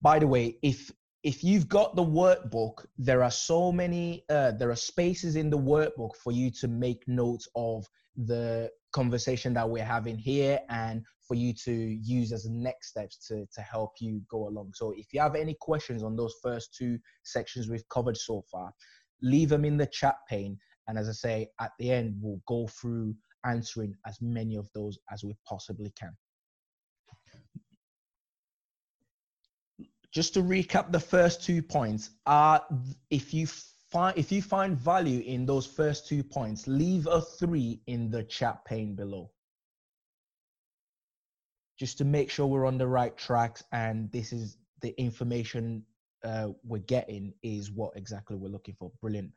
By 0.00 0.18
the 0.18 0.26
way, 0.26 0.56
if 0.62 0.90
if 1.22 1.42
you've 1.42 1.68
got 1.68 1.96
the 1.96 2.04
workbook, 2.04 2.86
there 2.96 3.22
are 3.22 3.30
so 3.30 3.72
many 3.72 4.24
uh, 4.30 4.52
there 4.52 4.70
are 4.70 4.76
spaces 4.76 5.36
in 5.36 5.50
the 5.50 5.58
workbook 5.58 6.14
for 6.16 6.32
you 6.32 6.50
to 6.52 6.68
make 6.68 7.06
notes 7.08 7.48
of 7.56 7.86
the 8.16 8.70
conversation 8.92 9.52
that 9.54 9.68
we're 9.68 9.84
having 9.84 10.16
here 10.16 10.60
and 10.68 11.04
for 11.26 11.34
you 11.34 11.52
to 11.52 11.72
use 11.72 12.32
as 12.32 12.48
next 12.48 12.88
steps 12.88 13.18
to, 13.28 13.46
to 13.54 13.60
help 13.60 13.92
you 14.00 14.22
go 14.30 14.48
along. 14.48 14.72
So 14.74 14.94
if 14.96 15.12
you 15.12 15.20
have 15.20 15.34
any 15.34 15.54
questions 15.60 16.02
on 16.02 16.16
those 16.16 16.34
first 16.42 16.74
two 16.74 16.98
sections 17.22 17.68
we've 17.68 17.88
covered 17.90 18.16
so 18.16 18.42
far, 18.50 18.72
leave 19.20 19.50
them 19.50 19.64
in 19.64 19.76
the 19.76 19.86
chat 19.86 20.16
pane. 20.28 20.58
And 20.86 20.98
as 20.98 21.08
I 21.08 21.12
say, 21.12 21.48
at 21.60 21.72
the 21.78 21.92
end, 21.92 22.16
we'll 22.20 22.40
go 22.46 22.66
through 22.68 23.14
answering 23.44 23.94
as 24.06 24.18
many 24.22 24.56
of 24.56 24.70
those 24.74 24.98
as 25.12 25.22
we 25.22 25.36
possibly 25.46 25.92
can. 25.98 26.16
Just 30.12 30.34
to 30.34 30.42
recap 30.42 30.90
the 30.90 31.00
first 31.00 31.42
two 31.42 31.62
points, 31.62 32.10
uh, 32.26 32.60
if 33.10 33.34
you 33.34 33.46
find 33.46 34.16
if 34.16 34.32
you 34.32 34.42
find 34.42 34.76
value 34.76 35.20
in 35.20 35.46
those 35.46 35.66
first 35.66 36.06
two 36.08 36.22
points, 36.22 36.66
leave 36.66 37.06
a 37.06 37.20
three 37.20 37.80
in 37.86 38.10
the 38.10 38.22
chat 38.24 38.64
pane 38.64 38.94
below. 38.94 39.30
Just 41.78 41.98
to 41.98 42.04
make 42.04 42.30
sure 42.30 42.46
we're 42.46 42.66
on 42.66 42.78
the 42.78 42.86
right 42.86 43.16
tracks 43.16 43.62
and 43.72 44.10
this 44.10 44.32
is 44.32 44.56
the 44.82 44.98
information 45.00 45.84
uh, 46.24 46.48
we're 46.64 46.78
getting 46.78 47.32
is 47.42 47.70
what 47.70 47.96
exactly 47.96 48.36
we're 48.36 48.48
looking 48.48 48.74
for. 48.78 48.90
Brilliant. 49.00 49.30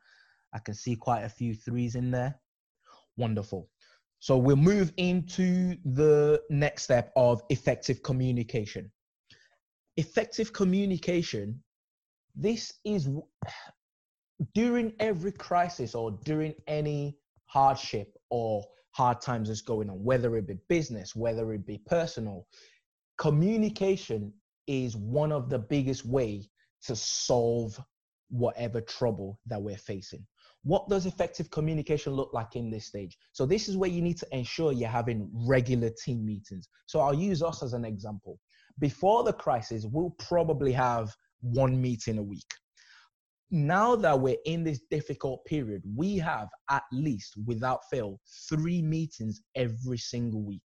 I 0.54 0.60
can 0.60 0.74
see 0.74 0.96
quite 0.96 1.22
a 1.22 1.30
few 1.30 1.54
threes 1.54 1.96
in 1.96 2.12
there. 2.12 2.40
Wonderful. 3.18 3.70
So 4.20 4.38
we'll 4.38 4.56
move 4.56 4.92
into 4.98 5.78
the 5.84 6.42
next 6.50 6.84
step 6.84 7.12
of 7.16 7.42
effective 7.50 8.04
communication. 8.04 8.92
Effective 9.98 10.54
communication, 10.54 11.62
this 12.36 12.74
is 12.86 13.10
during 14.54 14.94
every 15.00 15.32
crisis 15.32 15.94
or 15.94 16.12
during 16.24 16.54
any 16.68 17.18
hardship 17.46 18.18
or 18.30 18.64
hard 18.92 19.22
times 19.22 19.48
that's 19.48 19.62
going 19.62 19.90
on, 19.90 20.04
whether 20.04 20.36
it 20.38 20.48
be 20.48 20.58
business, 20.68 21.16
whether 21.16 21.54
it 21.54 21.66
be 21.66 21.78
personal, 21.86 22.48
communication 23.18 24.34
is 24.68 24.96
one 24.96 25.32
of 25.32 25.50
the 25.50 25.60
biggest 25.60 26.06
way 26.06 26.50
to 26.84 26.96
solve 26.96 27.80
whatever 28.30 28.82
trouble 28.82 29.40
that 29.46 29.62
we're 29.62 29.78
facing. 29.78 30.26
What 30.64 30.88
does 30.90 31.06
effective 31.06 31.50
communication 31.52 32.14
look 32.14 32.34
like 32.34 32.56
in 32.56 32.70
this 32.70 32.86
stage? 32.86 33.18
So 33.32 33.46
this 33.46 33.68
is 33.68 33.78
where 33.78 33.90
you 33.90 34.02
need 34.02 34.18
to 34.18 34.28
ensure 34.32 34.72
you're 34.72 34.90
having 34.90 35.30
regular 35.34 35.90
team 35.90 36.26
meetings. 36.26 36.70
So 36.86 37.00
I'll 37.00 37.14
use 37.14 37.42
us 37.42 37.64
as 37.64 37.74
an 37.74 37.84
example. 37.84 38.40
Before 38.80 39.24
the 39.24 39.34
crisis, 39.34 39.86
we'll 39.86 40.16
probably 40.20 40.72
have 40.72 41.14
one 41.42 41.82
meeting 41.82 42.18
a 42.18 42.24
week 42.24 42.46
now 43.52 43.98
that 43.98 44.18
we're 44.18 44.38
in 44.46 44.64
this 44.64 44.80
difficult 44.90 45.44
period, 45.46 45.84
we 45.96 46.18
have 46.18 46.48
at 46.70 46.84
least, 46.94 47.36
without 47.46 47.82
fail, 47.92 48.20
three 48.50 48.82
meetings 48.82 49.42
every 49.56 49.98
single 49.98 50.42
week. 50.42 50.62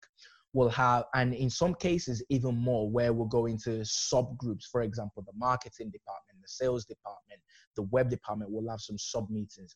We'll 0.53 0.69
have, 0.69 1.05
and 1.15 1.33
in 1.33 1.49
some 1.49 1.73
cases, 1.73 2.23
even 2.29 2.55
more, 2.55 2.89
where 2.89 3.11
we'll 3.11 3.27
go 3.27 3.47
into 3.47 3.81
subgroups. 3.81 4.65
For 4.71 4.83
example, 4.83 5.23
the 5.25 5.33
marketing 5.35 5.89
department, 5.89 6.41
the 6.41 6.47
sales 6.47 6.85
department, 6.85 7.41
the 7.75 7.81
web 7.83 8.09
department 8.09 8.51
will 8.51 8.69
have 8.69 8.79
some 8.79 8.97
sub 8.97 9.29
meetings. 9.29 9.75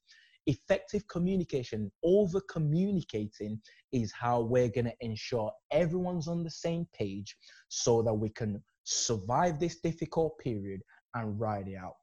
Effective 0.49 1.07
communication, 1.07 1.91
over 2.03 2.41
communicating, 2.41 3.61
is 3.91 4.11
how 4.11 4.41
we're 4.41 4.69
going 4.69 4.85
to 4.85 4.95
ensure 5.01 5.51
everyone's 5.71 6.27
on 6.27 6.43
the 6.43 6.49
same 6.49 6.87
page 6.91 7.35
so 7.67 8.01
that 8.01 8.13
we 8.13 8.29
can 8.29 8.61
survive 8.83 9.59
this 9.59 9.79
difficult 9.79 10.37
period 10.39 10.81
and 11.13 11.39
ride 11.39 11.67
it 11.67 11.75
out. 11.75 11.93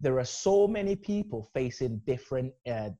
There 0.00 0.18
are 0.18 0.24
so 0.24 0.68
many 0.68 0.94
people 0.94 1.50
facing 1.52 2.00
different 2.06 2.52
uh, 2.70 2.90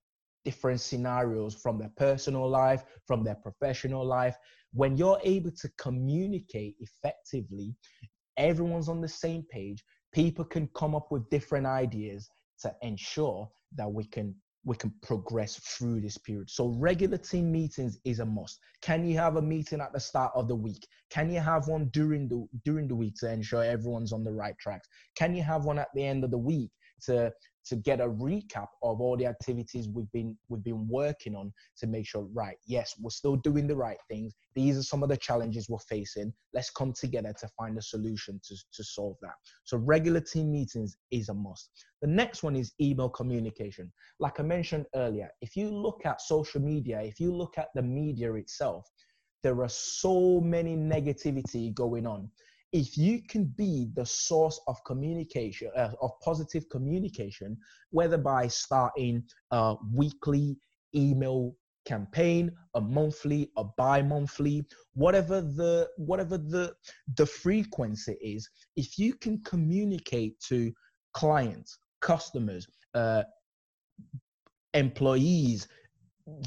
different 0.45 0.81
scenarios 0.81 1.55
from 1.55 1.79
their 1.79 1.93
personal 1.97 2.49
life 2.49 2.85
from 3.07 3.25
their 3.25 3.35
professional 3.35 4.05
life. 4.05 4.37
When 4.73 4.97
you're 4.97 5.21
able 5.25 5.51
to 5.63 5.69
communicate 5.77 6.77
effectively 6.81 7.75
everyone's 8.37 8.89
on 8.89 9.01
the 9.01 9.09
same 9.09 9.43
page 9.51 9.83
people 10.17 10.45
can 10.45 10.67
come 10.75 10.95
up 10.95 11.09
with 11.11 11.29
different 11.29 11.67
ideas 11.67 12.31
to 12.63 12.75
ensure 12.81 13.47
that 13.75 13.91
we 13.93 14.05
can 14.05 14.35
we 14.66 14.76
can 14.76 14.92
progress 15.00 15.56
through 15.61 16.00
this 16.00 16.18
period. 16.18 16.50
So 16.50 16.75
regular 16.76 17.16
team 17.16 17.52
meetings 17.52 17.99
is 18.04 18.18
a 18.18 18.26
must. 18.26 18.58
Can 18.82 19.06
you 19.06 19.16
have 19.16 19.37
a 19.37 19.42
meeting 19.42 19.80
at 19.80 19.92
the 19.92 20.00
start 20.00 20.32
of 20.35 20.49
the 20.49 20.56
week? 20.56 20.85
Can 21.08 21.30
you 21.30 21.38
have 21.38 21.68
one 21.68 21.88
during 21.92 22.28
the 22.28 22.44
during 22.64 22.88
the 22.88 22.96
week 22.96 23.14
to 23.20 23.32
ensure 23.32 23.62
everyone's 23.62 24.12
on 24.12 24.25
the 24.25 24.32
right 24.32 24.58
tracks? 24.58 24.88
Can 25.16 25.35
you 25.35 25.42
have 25.44 25.64
one 25.64 25.78
at 25.78 25.88
the 25.94 26.04
end 26.04 26.25
of 26.25 26.32
the 26.32 26.38
week 26.38 26.70
to 27.04 27.32
to 27.66 27.76
get 27.76 28.00
a 28.00 28.08
recap 28.08 28.68
of 28.82 29.00
all 29.00 29.16
the 29.16 29.26
activities 29.26 29.88
we've 29.88 30.11
been 30.12 30.37
we've 30.49 30.64
been 30.64 30.87
working 30.88 31.35
on 31.35 31.52
to 31.78 31.87
make 31.87 32.06
sure 32.06 32.26
right 32.32 32.56
yes 32.66 32.94
we're 33.00 33.11
still 33.11 33.37
doing 33.37 33.66
the 33.66 33.76
right 33.76 33.99
things. 34.08 34.35
These 34.54 34.78
are 34.78 34.82
some 34.82 35.02
of 35.02 35.08
the 35.08 35.16
challenges 35.16 35.68
we're 35.68 35.78
facing. 35.78 36.32
Let's 36.54 36.70
come 36.70 36.92
together 36.92 37.35
to 37.40 37.49
find 37.58 37.76
a 37.78 37.82
solution 37.82 38.40
to, 38.49 38.56
to 38.73 38.85
solve 38.85 39.16
that. 39.23 39.35
So 39.64 39.76
regular 39.78 40.20
team 40.20 40.50
meetings 40.50 40.96
is 41.11 41.28
a 41.28 41.35
must. 41.35 41.70
The 42.00 42.08
next 42.08 42.42
one 42.42 42.56
is 42.56 42.73
email 42.80 43.08
communication. 43.08 43.92
Like 44.18 44.40
i 44.40 44.42
mentioned 44.42 44.87
earlier 44.94 45.30
if 45.40 45.56
you 45.56 45.70
look 45.70 46.02
at 46.04 46.20
social 46.20 46.61
media 46.61 47.00
if 47.02 47.20
you 47.20 47.35
look 47.35 47.58
at 47.58 47.68
the 47.75 47.82
media 47.82 48.32
itself 48.35 48.85
there 49.42 49.61
are 49.62 49.68
so 49.68 50.40
many 50.40 50.76
negativity 50.76 51.73
going 51.75 52.06
on 52.06 52.30
if 52.73 52.96
you 52.99 53.23
can 53.28 53.44
be 53.44 53.88
the 53.94 54.04
source 54.04 54.61
of 54.66 54.82
communication, 54.85 55.70
uh, 55.76 55.90
of 56.02 56.11
positive 56.23 56.68
communication, 56.68 57.56
whether 57.90 58.18
by 58.18 58.49
starting 58.49 59.23
a 59.50 59.76
weekly 59.94 60.56
email 60.94 61.54
campaign, 61.87 62.50
a 62.75 62.80
monthly, 62.80 63.50
a 63.56 63.64
bi-monthly, 63.64 64.66
whatever 64.94 65.40
the 65.40 65.88
whatever 65.96 66.37
the 66.37 66.75
the 67.16 67.25
frequency 67.25 68.16
is, 68.20 68.49
if 68.76 68.99
you 68.99 69.14
can 69.14 69.40
communicate 69.44 70.38
to 70.40 70.73
clients, 71.14 71.78
customers, 72.00 72.66
uh, 72.94 73.23
employees, 74.75 75.68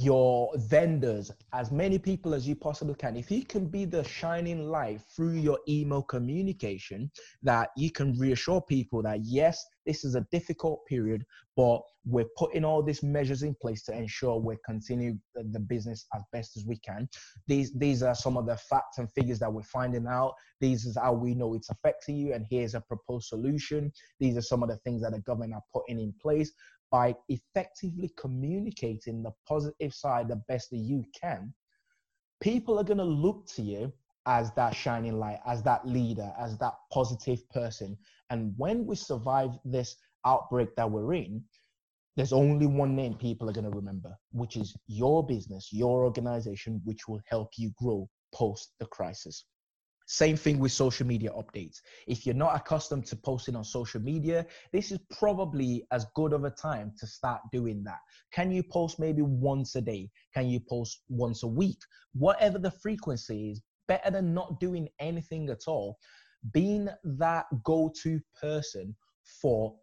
your 0.02 0.52
vendors, 0.58 1.32
as 1.54 1.72
many 1.72 1.98
people 1.98 2.34
as 2.34 2.48
you 2.48 2.56
possibly 2.56 2.96
can. 2.96 3.16
If 3.16 3.32
you 3.32 3.46
can 3.46 3.66
be 3.66 3.86
the 3.86 4.04
shining 4.04 4.70
light 4.70 5.02
through 5.16 5.34
your 5.34 5.60
email 5.70 6.02
communication, 6.02 7.10
that 7.44 7.70
you 7.78 7.90
can 7.90 8.18
reassure 8.18 8.62
people 8.62 9.02
that 9.04 9.22
yes, 9.24 9.66
this 9.86 10.04
is 10.04 10.16
a 10.16 10.26
difficult 10.32 10.86
period, 10.86 11.24
but 11.56 11.82
we're 12.06 12.28
putting 12.38 12.66
all 12.66 12.84
these 12.84 13.04
measures 13.04 13.44
in 13.44 13.56
place 13.62 13.84
to 13.84 13.96
ensure 13.96 14.38
we 14.38 14.58
continue 14.66 15.18
the 15.34 15.60
business 15.60 16.06
as 16.14 16.24
best 16.34 16.58
as 16.58 16.66
we 16.66 16.78
can. 16.78 17.08
These 17.48 17.74
these 17.74 18.04
are 18.04 18.16
some 18.16 18.36
of 18.36 18.46
the 18.46 18.58
facts 18.58 18.98
and 18.98 19.12
figures 19.14 19.40
that 19.40 19.52
we're 19.52 19.64
finding 19.64 20.08
out. 20.08 20.34
These 20.60 20.86
is 20.86 20.98
how 20.98 21.14
we 21.14 21.36
know 21.36 21.54
it's 21.54 21.70
affecting 21.70 22.18
you, 22.18 22.34
and 22.34 22.46
here's 22.50 22.76
a 22.76 22.82
proposed 22.82 23.28
solution. 23.28 23.92
These 24.20 24.38
are 24.38 24.42
some 24.42 24.62
of 24.62 24.70
the 24.70 24.78
things 24.78 25.02
that 25.04 25.14
the 25.14 25.22
government 25.22 25.54
are 25.54 25.64
putting 25.74 26.00
in 26.00 26.14
place 26.22 26.52
by 26.92 27.16
effectively 27.30 28.12
communicating 28.18 29.22
the 29.22 29.32
positive 29.48 29.94
side 29.94 30.28
the 30.28 30.42
best 30.48 30.70
that 30.72 30.78
you 30.78 31.06
can, 31.20 31.54
people 32.42 32.80
are 32.80 32.84
going 32.84 32.98
to 32.98 33.04
look 33.04 33.46
to 33.48 33.62
you 33.62 33.94
as 34.26 34.52
that 34.54 34.76
shining 34.76 35.20
light, 35.20 35.40
as 35.46 35.64
that 35.64 35.88
leader, 35.88 36.32
as 36.40 36.58
that 36.58 36.74
positive 36.92 37.48
person. 37.50 37.98
And 38.30 38.54
when 38.58 38.86
we 38.86 38.96
survive 38.96 39.52
this 39.66 39.96
outbreak 40.26 40.76
that 40.76 40.90
we're 40.90 41.14
in, 41.14 41.44
there's 42.16 42.34
only 42.34 42.66
one 42.66 42.96
name 42.96 43.14
people 43.14 43.50
are 43.50 43.54
going 43.54 43.70
to 43.70 43.76
remember, 43.76 44.14
which 44.32 44.58
is 44.58 44.76
your 44.88 45.26
business, 45.26 45.70
your 45.72 46.04
organization, 46.04 46.82
which 46.84 47.08
will 47.08 47.22
help 47.26 47.52
you 47.58 47.72
grow 47.82 48.10
post 48.34 48.74
the 48.80 48.86
crisis. 48.88 49.46
Same 50.12 50.36
thing 50.36 50.58
with 50.58 50.72
social 50.72 51.06
media 51.06 51.30
updates. 51.30 51.82
If 52.08 52.26
you're 52.26 52.34
not 52.34 52.56
accustomed 52.56 53.06
to 53.06 53.16
posting 53.16 53.56
on 53.56 53.64
social 53.64 54.02
media, 54.02 54.44
this 54.74 54.92
is 54.92 54.98
probably 55.12 55.86
as 55.92 56.08
good 56.16 56.34
of 56.34 56.46
a 56.46 56.50
time 56.50 56.94
to 56.98 57.06
start 57.06 57.42
doing 57.52 57.84
that. 57.84 58.00
Can 58.34 58.50
you 58.50 58.64
post 58.64 58.98
maybe 58.98 59.22
once 59.22 59.76
a 59.76 59.82
day? 59.82 60.10
Can 60.34 60.50
you 60.50 60.62
post 60.62 61.04
once 61.10 61.44
a 61.44 61.48
week? 61.48 61.78
Whatever 62.14 62.58
the 62.58 62.72
frequency 62.72 63.52
is, 63.52 63.62
better 63.88 64.10
than 64.10 64.34
not 64.34 64.60
doing 64.60 64.90
anything 65.00 65.48
at 65.50 65.68
all. 65.68 66.00
Being 66.54 66.90
that 67.04 67.46
go 67.64 67.94
to 68.02 68.20
person 68.42 68.96
for 69.24 69.76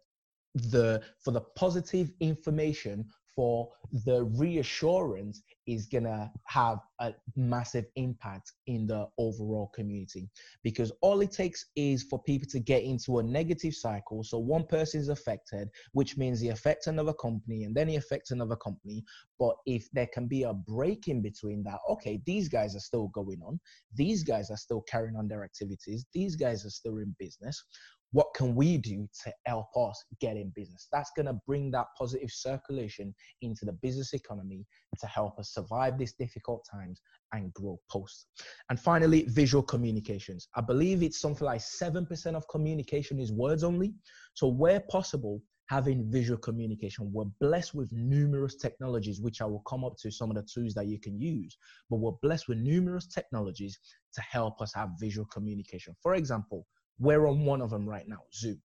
the 0.55 1.01
for 1.23 1.31
the 1.31 1.41
positive 1.55 2.11
information 2.19 3.05
for 3.37 3.69
the 4.05 4.23
reassurance 4.35 5.43
is 5.67 5.85
going 5.85 6.05
to 6.05 6.29
have 6.45 6.79
a 6.99 7.13
massive 7.35 7.85
impact 7.95 8.53
in 8.65 8.87
the 8.87 9.07
overall 9.19 9.71
community. 9.75 10.27
Because 10.63 10.91
all 11.01 11.21
it 11.21 11.31
takes 11.31 11.67
is 11.75 12.01
for 12.01 12.21
people 12.23 12.47
to 12.49 12.59
get 12.59 12.81
into 12.81 13.19
a 13.19 13.23
negative 13.23 13.75
cycle 13.75 14.23
so 14.23 14.39
one 14.39 14.65
person 14.65 14.99
is 14.99 15.09
affected 15.09 15.69
which 15.91 16.17
means 16.17 16.39
he 16.39 16.49
affects 16.49 16.87
another 16.87 17.13
company 17.13 17.63
and 17.63 17.75
then 17.75 17.87
he 17.87 17.95
affects 17.97 18.31
another 18.31 18.55
company. 18.55 19.03
But 19.39 19.55
if 19.67 19.87
there 19.91 20.09
can 20.11 20.25
be 20.25 20.41
a 20.41 20.53
break 20.53 21.07
in 21.07 21.21
between 21.21 21.63
that 21.63 21.79
okay 21.91 22.19
these 22.25 22.49
guys 22.49 22.75
are 22.75 22.79
still 22.79 23.09
going 23.09 23.41
on 23.45 23.59
these 23.93 24.23
guys 24.23 24.49
are 24.49 24.57
still 24.57 24.81
carrying 24.81 25.15
on 25.15 25.27
their 25.27 25.43
activities 25.43 26.05
these 26.11 26.35
guys 26.35 26.65
are 26.65 26.71
still 26.71 26.97
in 26.97 27.15
business 27.19 27.63
what 28.11 28.27
can 28.35 28.55
we 28.55 28.77
do 28.77 29.07
to 29.23 29.31
help 29.45 29.67
us 29.75 30.03
get 30.21 30.37
in 30.37 30.51
business 30.55 30.87
that's 30.91 31.11
going 31.15 31.25
to 31.25 31.37
bring 31.45 31.69
that 31.71 31.87
positive 31.97 32.29
circulation 32.31 33.13
into 33.41 33.65
the 33.65 33.73
business 33.73 34.13
economy 34.13 34.65
to 34.99 35.07
help 35.07 35.37
us 35.39 35.53
survive 35.53 35.97
these 35.97 36.13
difficult 36.13 36.65
times 36.69 37.01
and 37.33 37.53
grow 37.53 37.79
post 37.91 38.27
and 38.69 38.79
finally 38.79 39.25
visual 39.29 39.63
communications 39.63 40.47
i 40.55 40.61
believe 40.61 41.03
it's 41.03 41.19
something 41.19 41.45
like 41.45 41.61
7% 41.61 42.35
of 42.35 42.47
communication 42.47 43.19
is 43.19 43.31
words 43.31 43.63
only 43.63 43.93
so 44.33 44.47
where 44.47 44.79
possible 44.89 45.41
having 45.67 46.09
visual 46.09 46.39
communication. 46.39 47.11
We're 47.13 47.25
blessed 47.39 47.75
with 47.75 47.91
numerous 47.91 48.55
technologies, 48.55 49.21
which 49.21 49.41
I 49.41 49.45
will 49.45 49.63
come 49.67 49.83
up 49.83 49.95
to 50.01 50.11
some 50.11 50.29
of 50.29 50.35
the 50.35 50.43
tools 50.43 50.73
that 50.75 50.87
you 50.87 50.99
can 50.99 51.19
use, 51.19 51.57
but 51.89 51.97
we're 51.97 52.13
blessed 52.21 52.47
with 52.47 52.57
numerous 52.57 53.07
technologies 53.07 53.77
to 54.13 54.21
help 54.21 54.61
us 54.61 54.73
have 54.73 54.89
visual 54.99 55.27
communication. 55.27 55.95
For 56.01 56.15
example, 56.15 56.65
we're 56.99 57.27
on 57.27 57.45
one 57.45 57.61
of 57.61 57.69
them 57.69 57.87
right 57.87 58.07
now, 58.07 58.23
Zoom. 58.33 58.61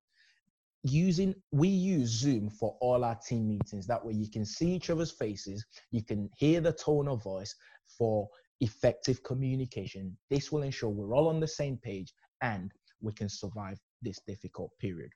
Using 0.84 1.34
we 1.52 1.68
use 1.68 2.10
Zoom 2.10 2.50
for 2.50 2.76
all 2.80 3.04
our 3.04 3.14
team 3.14 3.48
meetings. 3.48 3.86
That 3.86 4.04
way 4.04 4.14
you 4.14 4.28
can 4.28 4.44
see 4.44 4.72
each 4.72 4.90
other's 4.90 5.12
faces, 5.12 5.64
you 5.92 6.02
can 6.02 6.28
hear 6.36 6.60
the 6.60 6.72
tone 6.72 7.06
of 7.08 7.22
voice 7.22 7.54
for 7.98 8.28
effective 8.60 9.22
communication. 9.22 10.16
This 10.30 10.50
will 10.50 10.62
ensure 10.62 10.90
we're 10.90 11.14
all 11.14 11.28
on 11.28 11.40
the 11.40 11.48
same 11.48 11.76
page 11.76 12.12
and 12.40 12.72
we 13.00 13.12
can 13.12 13.28
survive 13.28 13.78
this 14.02 14.20
difficult 14.26 14.70
period. 14.80 15.10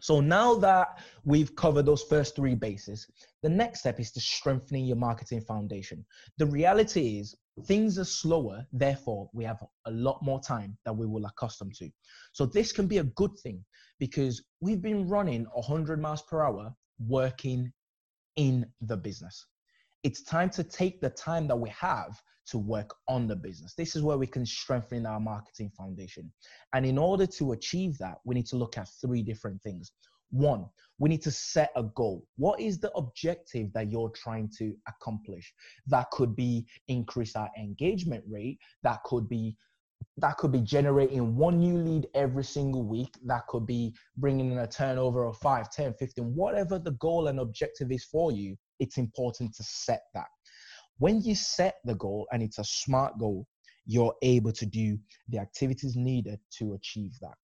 So 0.00 0.20
now 0.20 0.54
that 0.56 0.98
we've 1.24 1.54
covered 1.56 1.84
those 1.84 2.02
first 2.02 2.34
three 2.34 2.54
bases, 2.54 3.06
the 3.42 3.48
next 3.48 3.80
step 3.80 4.00
is 4.00 4.10
to 4.12 4.20
strengthening 4.20 4.86
your 4.86 4.96
marketing 4.96 5.42
foundation. 5.42 6.04
The 6.38 6.46
reality 6.46 7.18
is 7.18 7.36
things 7.64 7.98
are 7.98 8.04
slower, 8.04 8.66
therefore 8.72 9.30
we 9.32 9.44
have 9.44 9.62
a 9.86 9.90
lot 9.90 10.22
more 10.22 10.40
time 10.40 10.76
that 10.84 10.92
we 10.92 11.06
will 11.06 11.26
accustom 11.26 11.70
to. 11.78 11.90
So 12.32 12.46
this 12.46 12.72
can 12.72 12.86
be 12.86 12.98
a 12.98 13.04
good 13.04 13.36
thing 13.42 13.64
because 13.98 14.42
we've 14.60 14.82
been 14.82 15.08
running 15.08 15.46
100 15.52 16.00
miles 16.00 16.22
per 16.22 16.42
hour 16.42 16.74
working 17.06 17.72
in 18.36 18.66
the 18.80 18.96
business. 18.96 19.46
It's 20.02 20.22
time 20.22 20.50
to 20.50 20.64
take 20.64 21.00
the 21.00 21.10
time 21.10 21.46
that 21.48 21.56
we 21.56 21.70
have 21.70 22.20
to 22.46 22.58
work 22.58 22.94
on 23.06 23.26
the 23.26 23.36
business. 23.36 23.74
This 23.74 23.94
is 23.94 24.02
where 24.02 24.18
we 24.18 24.26
can 24.26 24.44
strengthen 24.44 25.06
our 25.06 25.20
marketing 25.20 25.70
foundation. 25.76 26.32
And 26.72 26.84
in 26.84 26.98
order 26.98 27.26
to 27.26 27.52
achieve 27.52 27.96
that, 27.98 28.18
we 28.24 28.34
need 28.34 28.46
to 28.46 28.56
look 28.56 28.76
at 28.76 28.88
three 29.00 29.22
different 29.22 29.62
things. 29.62 29.92
One, 30.30 30.66
we 30.98 31.08
need 31.08 31.22
to 31.22 31.30
set 31.30 31.70
a 31.76 31.82
goal. 31.82 32.26
What 32.36 32.60
is 32.60 32.78
the 32.78 32.92
objective 32.92 33.72
that 33.72 33.90
you're 33.90 34.10
trying 34.10 34.50
to 34.58 34.76
accomplish? 34.86 35.52
That 35.86 36.10
could 36.10 36.36
be 36.36 36.66
increase 36.88 37.34
our 37.36 37.50
engagement 37.58 38.24
rate. 38.28 38.58
That 38.82 39.02
could 39.04 39.28
be 39.28 39.56
that 40.16 40.36
could 40.38 40.52
be 40.52 40.60
generating 40.60 41.36
one 41.36 41.58
new 41.58 41.76
lead 41.76 42.06
every 42.14 42.44
single 42.44 42.82
week. 42.82 43.14
That 43.24 43.46
could 43.48 43.66
be 43.66 43.94
bringing 44.16 44.50
in 44.50 44.58
a 44.58 44.66
turnover 44.66 45.24
of 45.24 45.36
5, 45.38 45.70
10, 45.70 45.94
15, 45.94 46.24
whatever 46.34 46.78
the 46.78 46.92
goal 46.92 47.28
and 47.28 47.38
objective 47.40 47.90
is 47.92 48.04
for 48.04 48.32
you. 48.32 48.56
It's 48.78 48.98
important 48.98 49.54
to 49.56 49.62
set 49.62 50.02
that. 50.14 50.28
When 50.98 51.22
you 51.22 51.34
set 51.34 51.76
the 51.84 51.94
goal 51.94 52.26
and 52.32 52.42
it's 52.42 52.58
a 52.58 52.64
smart 52.64 53.18
goal, 53.18 53.46
you're 53.86 54.14
able 54.22 54.52
to 54.52 54.66
do 54.66 54.98
the 55.28 55.38
activities 55.38 55.96
needed 55.96 56.38
to 56.58 56.74
achieve 56.74 57.12
that. 57.20 57.34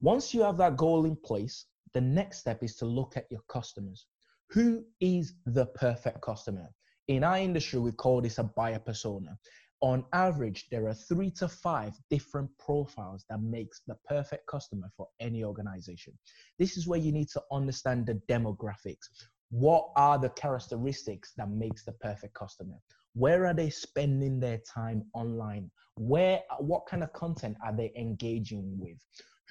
Once 0.00 0.32
you 0.32 0.42
have 0.42 0.56
that 0.58 0.76
goal 0.76 1.04
in 1.04 1.16
place, 1.16 1.66
the 1.92 2.00
next 2.00 2.38
step 2.38 2.62
is 2.62 2.76
to 2.76 2.86
look 2.86 3.16
at 3.16 3.26
your 3.30 3.42
customers. 3.48 4.06
Who 4.50 4.84
is 5.00 5.34
the 5.46 5.66
perfect 5.66 6.20
customer? 6.22 6.68
In 7.08 7.24
our 7.24 7.38
industry, 7.38 7.80
we 7.80 7.92
call 7.92 8.20
this 8.20 8.38
a 8.38 8.44
buyer 8.44 8.78
persona. 8.78 9.38
On 9.82 10.04
average, 10.12 10.68
there 10.70 10.86
are 10.88 10.94
three 10.94 11.30
to 11.32 11.48
five 11.48 11.94
different 12.10 12.50
profiles 12.58 13.24
that 13.30 13.40
makes 13.40 13.80
the 13.86 13.96
perfect 14.06 14.46
customer 14.46 14.90
for 14.96 15.08
any 15.20 15.42
organization. 15.42 16.12
This 16.58 16.76
is 16.76 16.86
where 16.86 17.00
you 17.00 17.12
need 17.12 17.28
to 17.30 17.42
understand 17.50 18.06
the 18.06 18.20
demographics. 18.28 19.08
What 19.50 19.90
are 19.96 20.18
the 20.18 20.28
characteristics 20.30 21.32
that 21.36 21.50
makes 21.50 21.84
the 21.84 21.92
perfect 21.92 22.34
customer? 22.34 22.76
Where 23.14 23.46
are 23.46 23.54
they 23.54 23.70
spending 23.70 24.38
their 24.38 24.58
time 24.58 25.04
online? 25.14 25.70
Where, 25.96 26.42
what 26.58 26.86
kind 26.86 27.02
of 27.02 27.12
content 27.12 27.56
are 27.64 27.74
they 27.74 27.92
engaging 27.96 28.78
with? 28.78 28.98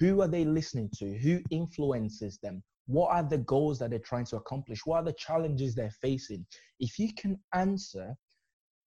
Who 0.00 0.22
are 0.22 0.28
they 0.28 0.44
listening 0.44 0.90
to? 0.96 1.16
Who 1.18 1.40
influences 1.50 2.38
them? 2.38 2.62
What 2.86 3.10
are 3.10 3.22
the 3.22 3.38
goals 3.38 3.78
that 3.78 3.90
they're 3.90 3.98
trying 4.00 4.24
to 4.26 4.36
accomplish? 4.36 4.84
What 4.84 4.96
are 4.96 5.04
the 5.04 5.12
challenges 5.12 5.74
they're 5.74 5.94
facing? 6.02 6.44
If 6.80 6.98
you 6.98 7.12
can 7.14 7.38
answer 7.54 8.16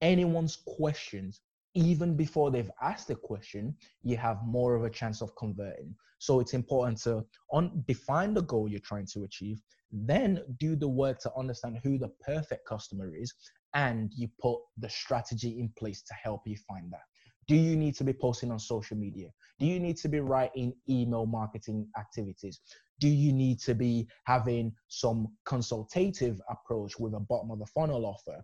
anyone's 0.01 0.57
questions 0.67 1.39
even 1.75 2.15
before 2.15 2.51
they've 2.51 2.71
asked 2.81 3.07
the 3.07 3.15
question, 3.15 3.75
you 4.03 4.17
have 4.17 4.43
more 4.45 4.75
of 4.75 4.83
a 4.83 4.89
chance 4.89 5.21
of 5.21 5.35
converting. 5.35 5.95
So 6.19 6.39
it's 6.39 6.53
important 6.53 6.99
to 7.03 7.25
on, 7.51 7.83
define 7.87 8.33
the 8.33 8.43
goal 8.43 8.67
you're 8.67 8.79
trying 8.79 9.07
to 9.13 9.23
achieve, 9.23 9.61
then 9.91 10.41
do 10.59 10.75
the 10.75 10.87
work 10.87 11.19
to 11.19 11.31
understand 11.35 11.79
who 11.83 11.97
the 11.97 12.11
perfect 12.25 12.67
customer 12.67 13.15
is, 13.15 13.33
and 13.73 14.11
you 14.15 14.29
put 14.39 14.59
the 14.77 14.89
strategy 14.89 15.59
in 15.59 15.71
place 15.77 16.01
to 16.03 16.13
help 16.13 16.41
you 16.45 16.57
find 16.67 16.91
that. 16.91 17.01
Do 17.47 17.55
you 17.55 17.75
need 17.75 17.95
to 17.95 18.03
be 18.03 18.13
posting 18.13 18.51
on 18.51 18.59
social 18.59 18.97
media? 18.97 19.29
Do 19.59 19.65
you 19.65 19.79
need 19.79 19.97
to 19.97 20.09
be 20.09 20.19
writing 20.19 20.73
email 20.89 21.25
marketing 21.25 21.87
activities? 21.97 22.59
Do 22.99 23.07
you 23.07 23.33
need 23.33 23.59
to 23.61 23.75
be 23.75 24.07
having 24.25 24.73
some 24.87 25.27
consultative 25.45 26.39
approach 26.49 26.99
with 26.99 27.13
a 27.15 27.19
bottom 27.19 27.51
of 27.51 27.59
the 27.59 27.65
funnel 27.65 28.05
offer? 28.05 28.43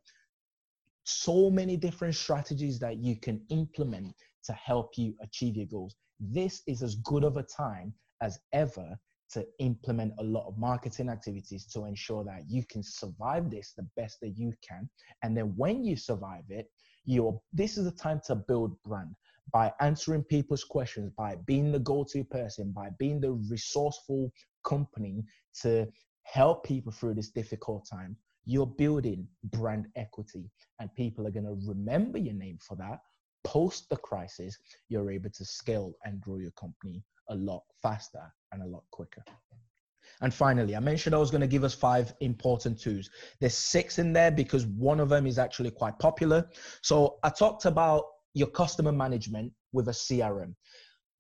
So 1.06 1.50
many 1.50 1.78
different 1.78 2.16
strategies 2.16 2.80
that 2.80 2.98
you 2.98 3.16
can 3.16 3.42
implement 3.50 4.14
to 4.46 4.54
help 4.54 4.98
you 4.98 5.16
achieve 5.22 5.56
your 5.56 5.68
goals. 5.68 5.96
This 6.20 6.62
is 6.68 6.84
as 6.84 6.96
good 6.96 7.24
of 7.24 7.38
a 7.38 7.44
time 7.44 7.94
as 8.22 8.40
ever 8.54 9.00
to 9.32 9.46
implement 9.60 10.14
a 10.18 10.24
lot 10.24 10.48
of 10.48 10.58
marketing 10.58 11.10
activities 11.10 11.66
to 11.68 11.86
ensure 11.86 12.24
that 12.24 12.44
you 12.48 12.64
can 12.70 12.82
survive 12.84 13.50
this 13.50 13.74
the 13.78 13.88
best 13.96 14.20
that 14.22 14.38
you 14.38 14.54
can. 14.68 14.90
And 15.24 15.38
then 15.38 15.54
when 15.56 15.84
you 15.84 15.96
survive 15.96 16.46
it, 16.50 16.70
you're 17.10 17.42
this 17.54 17.78
is 17.78 17.86
the 17.86 17.92
time 17.92 18.22
to 18.28 18.36
build 18.36 18.82
brand 18.84 19.16
by 19.52 19.74
answering 19.80 20.24
people's 20.24 20.64
questions, 20.64 21.12
by 21.18 21.36
being 21.48 21.72
the 21.72 21.80
go-to 21.80 22.24
person, 22.24 22.72
by 22.72 22.90
being 23.00 23.20
the 23.20 23.32
resourceful 23.50 24.32
company 24.64 25.24
to 25.62 25.88
help 26.22 26.64
people 26.64 26.92
through 26.92 27.16
this 27.16 27.32
difficult 27.32 27.88
time. 27.90 28.16
You're 28.46 28.68
building 28.68 29.28
brand 29.46 29.88
equity, 29.96 30.52
and 30.80 30.94
people 30.94 31.26
are 31.26 31.32
going 31.32 31.46
to 31.46 31.58
remember 31.68 32.20
your 32.20 32.36
name 32.36 32.60
for 32.62 32.76
that. 32.78 33.00
Post 33.44 33.90
the 33.90 33.98
crisis, 33.98 34.56
you're 34.90 35.10
able 35.10 35.32
to 35.32 35.46
scale 35.46 35.94
and 36.06 36.22
grow 36.22 36.38
your 36.38 36.52
company 36.52 37.04
a 37.30 37.36
lot 37.36 37.64
faster 37.82 38.32
and 38.52 38.62
a 38.62 38.68
lot 38.68 38.84
quicker. 38.92 39.24
And 40.22 40.34
finally, 40.34 40.76
I 40.76 40.80
mentioned 40.80 41.16
I 41.16 41.20
was 41.20 41.32
going 41.32 41.42
to 41.42 41.48
give 41.48 41.64
us 41.64 41.74
five 41.74 42.14
important 42.20 42.80
tools. 42.80 43.10
There's 43.40 43.56
six 43.56 44.00
in 44.00 44.12
there 44.12 44.32
because 44.32 44.66
one 44.66 45.00
of 45.00 45.10
them 45.10 45.26
is 45.26 45.40
actually 45.40 45.72
quite 45.72 45.98
popular. 46.00 46.48
So 46.82 47.20
I 47.24 47.30
talked 47.30 47.66
about 47.66 48.04
your 48.34 48.48
customer 48.48 48.92
management 48.92 49.54
with 49.72 49.88
a 49.88 49.92
CRM. 49.92 50.56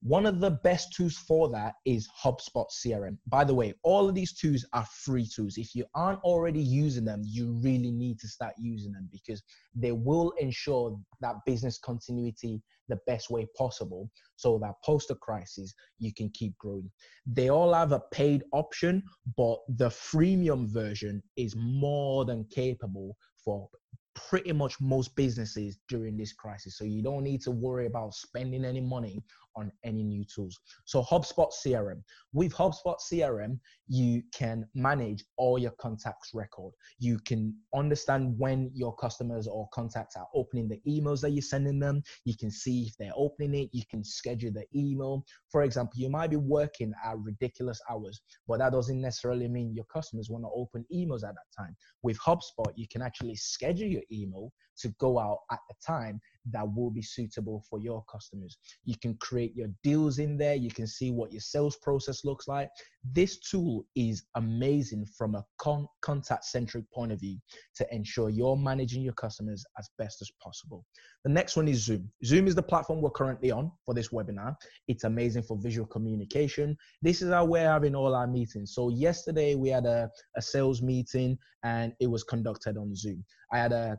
One 0.01 0.25
of 0.25 0.39
the 0.39 0.51
best 0.51 0.93
tools 0.93 1.17
for 1.17 1.49
that 1.49 1.75
is 1.85 2.07
HubSpot 2.23 2.67
CRM. 2.71 3.17
By 3.27 3.43
the 3.43 3.53
way, 3.53 3.73
all 3.83 4.07
of 4.07 4.15
these 4.15 4.33
tools 4.33 4.65
are 4.71 4.85
free 4.85 5.27
tools. 5.27 5.57
If 5.57 5.75
you 5.75 5.85
aren't 5.93 6.21
already 6.21 6.61
using 6.61 7.03
them, 7.03 7.21
you 7.25 7.59
really 7.61 7.91
need 7.91 8.17
to 8.19 8.27
start 8.27 8.53
using 8.57 8.93
them 8.93 9.09
because 9.11 9.43
they 9.75 9.91
will 9.91 10.31
ensure 10.39 10.97
that 11.19 11.35
business 11.45 11.77
continuity 11.77 12.61
the 12.87 12.99
best 13.07 13.29
way 13.29 13.45
possible 13.57 14.09
so 14.37 14.57
that 14.59 14.75
post 14.85 15.11
a 15.11 15.15
crisis 15.15 15.73
you 15.97 16.13
can 16.13 16.29
keep 16.29 16.57
growing. 16.57 16.89
They 17.25 17.49
all 17.49 17.73
have 17.73 17.91
a 17.91 18.01
paid 18.11 18.43
option, 18.53 19.03
but 19.35 19.59
the 19.67 19.89
freemium 19.89 20.67
version 20.67 21.21
is 21.35 21.55
more 21.57 22.23
than 22.23 22.45
capable 22.45 23.17
for 23.49 23.67
pretty 24.13 24.51
much 24.51 24.79
most 24.79 25.15
businesses 25.15 25.79
during 25.87 26.17
this 26.17 26.33
crisis. 26.33 26.77
So 26.77 26.83
you 26.83 27.01
don't 27.01 27.23
need 27.23 27.41
to 27.41 27.51
worry 27.51 27.87
about 27.87 28.13
spending 28.13 28.63
any 28.65 28.81
money 28.81 29.23
on 29.55 29.71
any 29.83 30.03
new 30.03 30.23
tools. 30.23 30.57
So 30.85 31.03
HubSpot 31.03 31.51
CRM. 31.65 32.01
With 32.33 32.53
HubSpot 32.53 32.95
CRM, 33.11 33.59
you 33.87 34.21
can 34.33 34.67
manage 34.75 35.23
all 35.37 35.57
your 35.57 35.73
contacts 35.79 36.31
record. 36.33 36.73
You 36.99 37.19
can 37.25 37.55
understand 37.73 38.35
when 38.37 38.71
your 38.73 38.95
customers 38.95 39.47
or 39.47 39.67
contacts 39.73 40.15
are 40.15 40.27
opening 40.33 40.69
the 40.69 40.79
emails 40.87 41.21
that 41.21 41.31
you're 41.31 41.41
sending 41.41 41.79
them. 41.79 42.03
You 42.25 42.35
can 42.37 42.51
see 42.51 42.83
if 42.83 42.95
they're 42.97 43.11
opening 43.15 43.63
it. 43.63 43.69
You 43.73 43.83
can 43.89 44.03
schedule 44.03 44.51
the 44.51 44.65
email. 44.75 45.25
For 45.49 45.63
example, 45.63 45.99
you 45.99 46.09
might 46.09 46.29
be 46.29 46.37
working 46.37 46.93
at 47.03 47.17
ridiculous 47.19 47.81
hours, 47.89 48.21
but 48.47 48.59
that 48.59 48.71
doesn't 48.71 49.01
necessarily 49.01 49.47
mean 49.47 49.73
your 49.73 49.85
customers 49.85 50.29
want 50.29 50.43
to 50.43 50.49
open 50.53 50.85
emails 50.93 51.23
at 51.27 51.35
that 51.35 51.57
time. 51.57 51.75
With 52.03 52.19
HubSpot, 52.19 52.71
you 52.75 52.87
can 52.87 53.01
actually 53.01 53.35
schedule 53.39 53.87
your 53.87 54.03
email 54.11 54.51
to 54.77 54.89
go 54.99 55.19
out 55.19 55.39
at 55.51 55.59
the 55.67 55.75
time 55.85 56.19
that 56.51 56.73
will 56.73 56.91
be 56.91 57.01
suitable 57.01 57.63
for 57.69 57.79
your 57.79 58.03
customers. 58.11 58.57
You 58.85 58.95
can 59.01 59.15
create 59.15 59.55
your 59.55 59.69
deals 59.83 60.19
in 60.19 60.37
there. 60.37 60.55
You 60.55 60.69
can 60.69 60.87
see 60.87 61.11
what 61.11 61.31
your 61.31 61.41
sales 61.41 61.75
process 61.77 62.25
looks 62.25 62.47
like. 62.47 62.69
This 63.13 63.39
tool 63.39 63.85
is 63.95 64.25
amazing 64.35 65.05
from 65.17 65.35
a 65.35 65.45
con- 65.57 65.87
contact 66.01 66.45
centric 66.45 66.89
point 66.91 67.11
of 67.11 67.19
view 67.19 67.37
to 67.75 67.95
ensure 67.95 68.29
you're 68.29 68.57
managing 68.57 69.01
your 69.01 69.13
customers 69.13 69.65
as 69.77 69.89
best 69.97 70.21
as 70.21 70.31
possible. 70.41 70.85
The 71.23 71.29
next 71.29 71.55
one 71.55 71.67
is 71.67 71.83
Zoom. 71.83 72.09
Zoom 72.23 72.47
is 72.47 72.55
the 72.55 72.63
platform 72.63 73.01
we're 73.01 73.09
currently 73.09 73.51
on 73.51 73.71
for 73.85 73.93
this 73.93 74.09
webinar. 74.09 74.55
It's 74.87 75.03
amazing 75.03 75.43
for 75.43 75.57
visual 75.57 75.87
communication. 75.87 76.77
This 77.01 77.21
is 77.21 77.31
how 77.31 77.45
we're 77.45 77.69
having 77.69 77.95
all 77.95 78.15
our 78.15 78.27
meetings. 78.27 78.73
So, 78.73 78.89
yesterday 78.89 79.55
we 79.55 79.69
had 79.69 79.85
a, 79.85 80.09
a 80.35 80.41
sales 80.41 80.81
meeting 80.81 81.37
and 81.63 81.93
it 81.99 82.07
was 82.07 82.23
conducted 82.23 82.77
on 82.77 82.95
Zoom. 82.95 83.23
I 83.51 83.57
had 83.57 83.71
a 83.71 83.97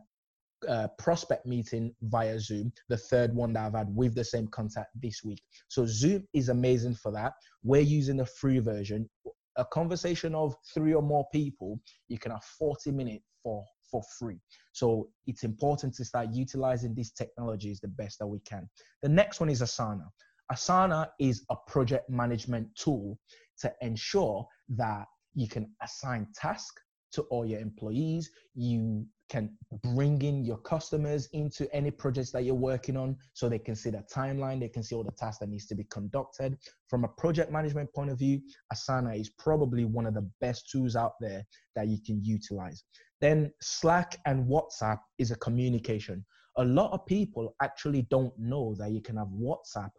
uh, 0.67 0.87
prospect 0.97 1.45
meeting 1.45 1.93
via 2.03 2.39
Zoom, 2.39 2.71
the 2.89 2.97
third 2.97 3.33
one 3.33 3.53
that 3.53 3.65
I've 3.65 3.73
had 3.73 3.95
with 3.95 4.15
the 4.15 4.23
same 4.23 4.47
contact 4.47 4.89
this 5.01 5.23
week. 5.23 5.41
So 5.67 5.85
Zoom 5.85 6.27
is 6.33 6.49
amazing 6.49 6.95
for 6.95 7.11
that. 7.11 7.33
We're 7.63 7.81
using 7.81 8.17
the 8.17 8.25
free 8.25 8.59
version. 8.59 9.09
A 9.57 9.65
conversation 9.65 10.33
of 10.33 10.55
three 10.73 10.93
or 10.93 11.01
more 11.01 11.27
people, 11.33 11.79
you 12.07 12.17
can 12.17 12.31
have 12.31 12.43
40 12.43 12.91
minutes 12.91 13.25
for 13.43 13.63
for 13.89 14.01
free. 14.17 14.39
So 14.71 15.09
it's 15.27 15.43
important 15.43 15.93
to 15.95 16.05
start 16.05 16.29
utilizing 16.31 16.95
these 16.95 17.11
technologies 17.11 17.81
the 17.81 17.89
best 17.89 18.19
that 18.19 18.27
we 18.27 18.39
can. 18.39 18.69
The 19.01 19.09
next 19.09 19.41
one 19.41 19.49
is 19.49 19.61
Asana. 19.61 20.05
Asana 20.51 21.09
is 21.19 21.43
a 21.49 21.55
project 21.67 22.09
management 22.09 22.67
tool 22.75 23.19
to 23.59 23.71
ensure 23.81 24.45
that 24.69 25.07
you 25.33 25.47
can 25.47 25.69
assign 25.83 26.27
tasks 26.35 26.81
to 27.13 27.23
all 27.23 27.45
your 27.45 27.59
employees. 27.59 28.31
You 28.55 29.05
can 29.31 29.49
bring 29.81 30.21
in 30.23 30.43
your 30.43 30.57
customers 30.57 31.29
into 31.31 31.73
any 31.73 31.89
projects 31.89 32.31
that 32.31 32.43
you're 32.43 32.53
working 32.53 32.97
on 32.97 33.15
so 33.31 33.47
they 33.47 33.57
can 33.57 33.77
see 33.77 33.89
the 33.89 34.03
timeline, 34.13 34.59
they 34.59 34.67
can 34.67 34.83
see 34.83 34.93
all 34.93 35.05
the 35.05 35.11
tasks 35.11 35.39
that 35.39 35.47
needs 35.47 35.67
to 35.67 35.73
be 35.73 35.85
conducted. 35.85 36.57
From 36.89 37.05
a 37.05 37.07
project 37.07 37.49
management 37.49 37.93
point 37.93 38.09
of 38.09 38.19
view, 38.19 38.41
Asana 38.73 39.17
is 39.17 39.29
probably 39.39 39.85
one 39.85 40.05
of 40.05 40.13
the 40.13 40.29
best 40.41 40.69
tools 40.69 40.97
out 40.97 41.13
there 41.21 41.45
that 41.77 41.87
you 41.87 41.99
can 42.05 42.21
utilize. 42.21 42.83
Then 43.21 43.53
Slack 43.61 44.19
and 44.25 44.45
WhatsApp 44.47 44.99
is 45.17 45.31
a 45.31 45.37
communication. 45.37 46.25
A 46.57 46.65
lot 46.65 46.91
of 46.91 47.05
people 47.05 47.55
actually 47.61 48.01
don't 48.11 48.37
know 48.37 48.75
that 48.79 48.91
you 48.91 49.01
can 49.01 49.15
have 49.15 49.27
WhatsApp 49.27 49.91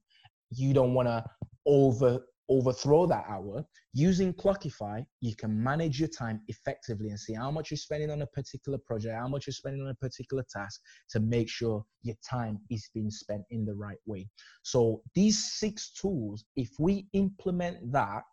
you 0.51 0.73
don't 0.73 0.93
want 0.93 1.07
to 1.07 1.23
over 1.65 2.19
overthrow 2.49 3.05
that 3.05 3.25
hour. 3.29 3.63
Using 3.93 4.33
Clockify, 4.33 5.05
you 5.21 5.35
can 5.35 5.63
manage 5.63 5.99
your 5.99 6.09
time 6.09 6.41
effectively 6.47 7.09
and 7.09 7.19
see 7.19 7.33
how 7.33 7.51
much 7.51 7.69
you're 7.69 7.77
spending 7.77 8.09
on 8.09 8.23
a 8.23 8.27
particular 8.27 8.79
project, 8.79 9.15
how 9.15 9.27
much 9.27 9.45
you're 9.45 9.53
spending 9.53 9.83
on 9.83 9.89
a 9.89 9.95
particular 9.95 10.43
task 10.51 10.81
to 11.11 11.19
make 11.19 11.47
sure 11.47 11.85
your 12.01 12.15
time 12.27 12.59
is 12.71 12.89
being 12.93 13.11
spent 13.11 13.43
in 13.51 13.65
the 13.65 13.75
right 13.75 13.99
way. 14.07 14.27
So 14.63 15.03
these 15.13 15.53
six 15.59 15.91
tools, 15.91 16.43
if 16.55 16.69
we 16.79 17.07
implement 17.13 17.91
that, 17.91 18.23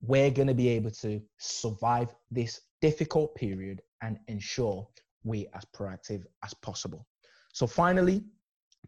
we're 0.00 0.32
going 0.32 0.48
to 0.48 0.54
be 0.54 0.68
able 0.70 0.90
to 0.90 1.22
survive 1.38 2.12
this 2.32 2.60
difficult 2.82 3.34
period 3.34 3.80
and 4.02 4.18
ensure 4.28 4.86
we're 5.24 5.46
as 5.54 5.64
proactive 5.74 6.24
as 6.44 6.52
possible. 6.54 7.06
So, 7.52 7.66
finally, 7.66 8.24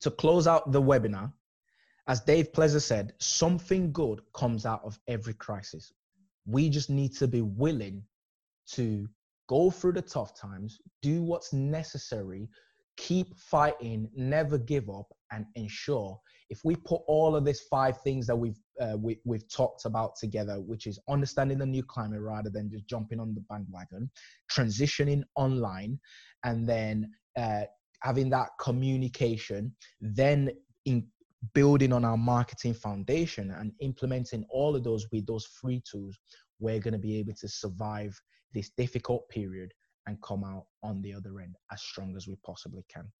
to 0.00 0.10
close 0.10 0.46
out 0.46 0.72
the 0.72 0.82
webinar, 0.82 1.32
as 2.08 2.20
Dave 2.20 2.52
Pleasure 2.52 2.80
said, 2.80 3.14
something 3.18 3.92
good 3.92 4.20
comes 4.34 4.66
out 4.66 4.82
of 4.84 4.98
every 5.08 5.34
crisis. 5.34 5.92
We 6.44 6.68
just 6.68 6.90
need 6.90 7.14
to 7.16 7.26
be 7.26 7.40
willing 7.40 8.02
to 8.72 9.08
go 9.48 9.70
through 9.70 9.92
the 9.92 10.02
tough 10.02 10.38
times, 10.38 10.80
do 11.00 11.22
what's 11.22 11.52
necessary, 11.52 12.48
keep 12.96 13.38
fighting, 13.38 14.10
never 14.14 14.58
give 14.58 14.90
up, 14.90 15.06
and 15.32 15.46
ensure 15.54 16.18
if 16.50 16.60
we 16.64 16.76
put 16.76 17.00
all 17.06 17.36
of 17.36 17.44
these 17.44 17.62
five 17.70 18.00
things 18.02 18.26
that 18.26 18.36
we've 18.36 18.58
uh, 18.80 18.96
we, 18.98 19.20
we've 19.24 19.48
talked 19.48 19.84
about 19.84 20.16
together, 20.16 20.60
which 20.60 20.86
is 20.86 20.98
understanding 21.08 21.58
the 21.58 21.66
new 21.66 21.82
climate 21.82 22.20
rather 22.20 22.50
than 22.50 22.70
just 22.70 22.88
jumping 22.88 23.20
on 23.20 23.34
the 23.34 23.40
bandwagon, 23.48 24.10
transitioning 24.50 25.22
online, 25.36 25.98
and 26.44 26.68
then 26.68 27.08
uh, 27.38 27.62
having 28.02 28.28
that 28.30 28.48
communication, 28.60 29.72
then 30.00 30.50
in 30.86 31.06
building 31.52 31.92
on 31.92 32.04
our 32.04 32.16
marketing 32.16 32.74
foundation 32.74 33.50
and 33.52 33.72
implementing 33.80 34.44
all 34.50 34.74
of 34.74 34.82
those 34.82 35.06
with 35.12 35.26
those 35.26 35.46
free 35.46 35.82
tools, 35.90 36.18
we're 36.58 36.80
going 36.80 36.92
to 36.92 36.98
be 36.98 37.18
able 37.18 37.34
to 37.34 37.48
survive 37.48 38.18
this 38.52 38.70
difficult 38.76 39.28
period 39.28 39.72
and 40.06 40.20
come 40.22 40.44
out 40.44 40.64
on 40.82 41.00
the 41.02 41.12
other 41.12 41.40
end 41.40 41.54
as 41.72 41.82
strong 41.82 42.14
as 42.16 42.28
we 42.28 42.36
possibly 42.44 42.84
can. 42.92 43.10